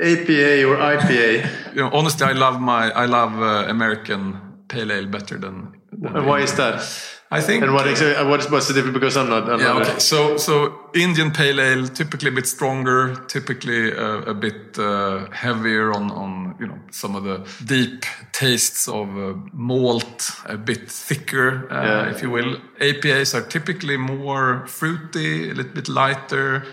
APA 0.00 0.64
or 0.68 0.76
IPA. 0.76 1.48
you 1.74 1.82
know, 1.82 1.90
honestly, 1.92 2.26
I 2.26 2.32
love 2.32 2.60
my 2.60 2.90
I 2.90 3.06
love 3.06 3.32
uh, 3.40 3.70
American 3.70 4.38
pale 4.68 4.92
ale 4.92 5.06
better 5.06 5.38
than. 5.38 5.80
than 5.92 6.26
why 6.26 6.40
is 6.40 6.54
that? 6.54 6.82
I 7.30 7.40
think. 7.40 7.62
And 7.62 7.72
what 7.72 7.86
uh, 7.86 8.26
What's 8.28 8.50
what's 8.50 8.68
the 8.68 8.74
difference? 8.74 8.92
Because 8.94 9.16
I'm 9.16 9.30
not. 9.30 9.48
I'm 9.48 9.58
Yeah, 9.58 9.72
not 9.72 9.82
okay. 9.88 9.98
So, 10.00 10.36
so 10.36 10.74
Indian 10.94 11.30
pale 11.30 11.60
ale 11.60 11.86
typically 11.88 12.28
a 12.28 12.32
bit 12.32 12.46
stronger, 12.46 13.14
typically 13.26 13.90
uh, 13.90 14.30
a 14.30 14.34
bit 14.34 14.78
uh, 14.78 15.30
heavier 15.30 15.92
on, 15.94 16.10
on 16.10 16.56
you 16.60 16.66
know 16.66 16.78
some 16.90 17.16
of 17.16 17.24
the 17.24 17.38
deep 17.64 18.04
tastes 18.32 18.86
of 18.86 19.08
uh, 19.16 19.32
malt, 19.54 20.30
a 20.44 20.58
bit 20.58 20.90
thicker, 20.90 21.68
uh, 21.72 21.82
Yeah. 21.84 22.10
if 22.10 22.22
you 22.22 22.30
will. 22.30 22.56
APAs 22.80 23.34
are 23.34 23.46
typically 23.48 23.96
more 23.96 24.66
fruity, 24.66 25.50
a 25.50 25.54
little 25.54 25.72
bit 25.72 25.88
lighter. 25.88 26.64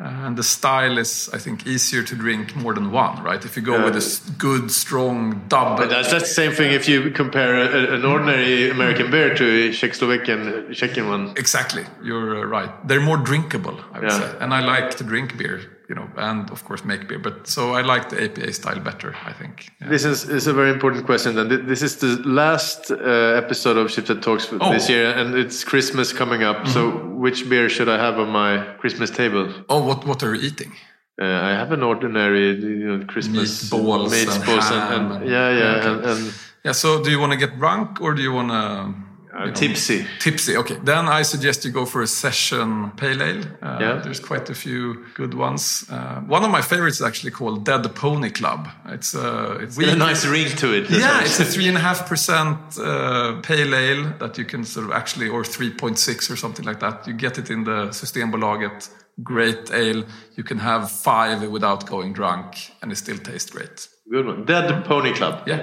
Uh, 0.00 0.26
and 0.26 0.36
the 0.38 0.44
style 0.44 0.96
is, 0.96 1.28
I 1.34 1.38
think, 1.38 1.66
easier 1.66 2.04
to 2.04 2.14
drink 2.14 2.54
more 2.54 2.72
than 2.72 2.92
one, 2.92 3.20
right? 3.24 3.44
If 3.44 3.56
you 3.56 3.62
go 3.62 3.78
Yeah. 3.78 3.84
with 3.86 3.96
a 3.96 4.32
good, 4.38 4.70
strong 4.70 5.42
double. 5.48 5.76
But 5.76 5.90
that's, 5.90 6.10
that's 6.10 6.28
the 6.28 6.34
same 6.34 6.52
thing 6.52 6.72
if 6.72 6.88
you 6.88 7.10
compare 7.10 7.56
a, 7.56 7.94
an 7.96 8.04
ordinary 8.04 8.70
American 8.70 9.10
beer 9.10 9.34
to 9.34 9.44
a 9.44 9.70
Czechoslovakian 9.72 10.68
Czechin 10.70 11.08
one. 11.08 11.32
Exactly, 11.36 11.84
you're 12.04 12.38
uh, 12.38 12.44
right. 12.46 12.70
They're 12.86 13.00
more 13.00 13.16
drinkable, 13.16 13.74
I 13.92 13.98
would 13.98 14.08
Yeah. 14.10 14.18
say, 14.20 14.36
and 14.40 14.54
I 14.54 14.60
like 14.60 14.96
to 14.98 15.04
drink 15.04 15.36
beer, 15.36 15.60
you 15.88 15.94
know, 15.94 16.08
and 16.16 16.50
of 16.50 16.64
course 16.64 16.84
make 16.84 17.08
beer. 17.08 17.18
But 17.18 17.46
so 17.46 17.72
I 17.74 17.80
like 17.82 18.08
the 18.10 18.18
APA 18.24 18.52
style 18.52 18.80
better, 18.80 19.14
I 19.24 19.32
think. 19.32 19.70
Yeah. 19.80 19.88
This 19.88 20.04
is, 20.04 20.28
is 20.28 20.46
a 20.46 20.52
very 20.52 20.70
important 20.70 21.06
question. 21.06 21.34
Then 21.34 21.48
this 21.66 21.82
is 21.82 21.96
the 21.96 22.12
last 22.42 22.90
uh, 22.90 22.96
episode 23.42 23.76
of 23.78 23.86
Schibsted 23.88 24.20
Talks 24.22 24.48
Oh. 24.52 24.72
this 24.72 24.88
year, 24.88 25.10
and 25.18 25.34
it's 25.34 25.64
Christmas 25.64 26.12
coming 26.12 26.42
up. 26.42 26.66
So, 26.68 26.90
which 27.24 27.48
beer 27.48 27.68
should 27.68 27.88
I 27.88 27.98
have 28.06 28.18
on 28.18 28.28
my 28.28 28.52
Christmas 28.80 29.10
table? 29.10 29.52
Oh, 29.68 29.82
what 29.88 30.04
what 30.06 30.22
are 30.22 30.34
you 30.34 30.42
eating? 30.48 30.72
Uh, 31.20 31.24
I 31.24 31.50
have 31.60 31.72
an 31.72 31.82
ordinary, 31.82 32.46
you 32.60 32.88
know, 32.98 33.04
Christmas 33.06 33.48
Meatballs 33.70 34.12
meatballs 34.12 34.70
and, 34.70 34.82
ham 34.90 35.12
and, 35.12 35.22
and- 35.22 35.30
yeah, 35.30 35.48
yeah, 35.60 35.74
Okay. 35.78 35.88
and, 35.88 36.04
and 36.10 36.34
Yeah. 36.64 36.72
So, 36.74 37.02
do 37.02 37.10
you 37.10 37.18
want 37.18 37.32
to 37.32 37.38
get 37.44 37.58
drunk 37.58 38.00
or 38.00 38.14
do 38.14 38.22
you 38.22 38.32
want 38.32 38.50
to? 38.50 39.07
Uh, 39.38 39.52
tipsy. 39.52 40.04
Tipsy. 40.18 40.56
Okay. 40.56 40.76
Then 40.84 41.08
I 41.08 41.22
suggest 41.24 41.64
you 41.64 41.70
go 41.72 41.84
for 41.86 42.02
a 42.02 42.06
session 42.06 42.90
pale 42.96 43.22
ale. 43.22 43.42
Uh, 43.62 43.78
Yeah. 43.80 44.00
There's 44.02 44.20
quite 44.20 44.50
a 44.50 44.54
few 44.54 45.04
good 45.14 45.34
ones. 45.34 45.84
Uh, 45.90 46.20
one 46.36 46.44
of 46.44 46.50
my 46.50 46.62
favorites 46.62 46.96
is 47.00 47.06
actually 47.06 47.32
called 47.32 47.64
Dead 47.64 47.94
Pony 47.94 48.30
Club. 48.30 48.68
It's 48.86 49.14
uh, 49.14 49.58
it's 49.64 49.76
a 49.78 49.96
nice 49.96 50.26
ring 50.26 50.48
to 50.56 50.72
it. 50.78 50.90
Yeah, 50.90 51.22
it's 51.24 51.40
a 51.40 51.44
three 51.44 51.68
and 51.68 51.76
a 51.76 51.80
half 51.80 52.06
percent 52.08 52.58
uh, 52.78 53.40
pale 53.42 53.74
ale 53.74 54.04
that 54.18 54.38
you 54.38 54.44
can 54.46 54.64
sort 54.64 54.86
of 54.86 54.92
actually, 54.92 55.28
or 55.28 55.44
three 55.44 55.70
point 55.70 55.98
six 55.98 56.30
or 56.30 56.36
something 56.36 56.66
like 56.66 56.80
that. 56.80 57.06
You 57.06 57.14
get 57.14 57.38
it 57.38 57.50
in 57.50 57.64
the 57.64 57.88
Systembolaget. 57.92 58.90
Great 59.22 59.70
ale. 59.72 60.04
You 60.36 60.44
can 60.44 60.58
have 60.58 60.90
five 60.90 61.48
without 61.50 61.86
going 61.86 62.12
drunk, 62.14 62.54
and 62.82 62.92
it 62.92 62.96
still 62.98 63.18
tastes 63.18 63.50
great. 63.50 63.88
good 64.10 64.26
one. 64.26 64.44
Dead 64.44 64.84
Pony 64.84 65.12
Club. 65.12 65.34
Yeah, 65.46 65.62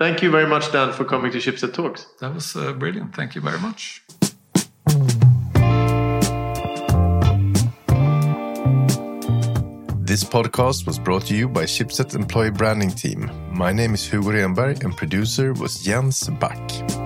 Thank 0.00 0.22
you 0.22 0.30
very 0.30 0.46
much, 0.46 0.72
Dan, 0.72 0.94
for 0.94 1.04
coming 1.04 1.30
to 1.30 1.36
Schibsted 1.36 1.74
Talks. 1.74 2.06
That 2.20 2.32
was 2.32 2.56
uh, 2.56 2.72
brilliant. 2.72 3.14
Thank 3.14 3.34
you 3.34 3.42
very 3.42 3.58
much. 3.58 4.02
This 10.00 10.24
podcast 10.24 10.86
was 10.86 10.98
brought 10.98 11.26
to 11.26 11.36
you 11.36 11.50
by 11.50 11.64
Schibsted 11.64 12.14
Employee 12.14 12.50
Branding 12.50 12.88
Team. 12.88 13.30
My 13.52 13.74
name 13.74 13.92
is 13.92 14.02
Hugo 14.10 14.30
Renberg 14.30 14.84
and 14.84 14.96
producer 14.96 15.52
was 15.52 15.84
Jens 15.84 16.30
Back. 16.40 16.99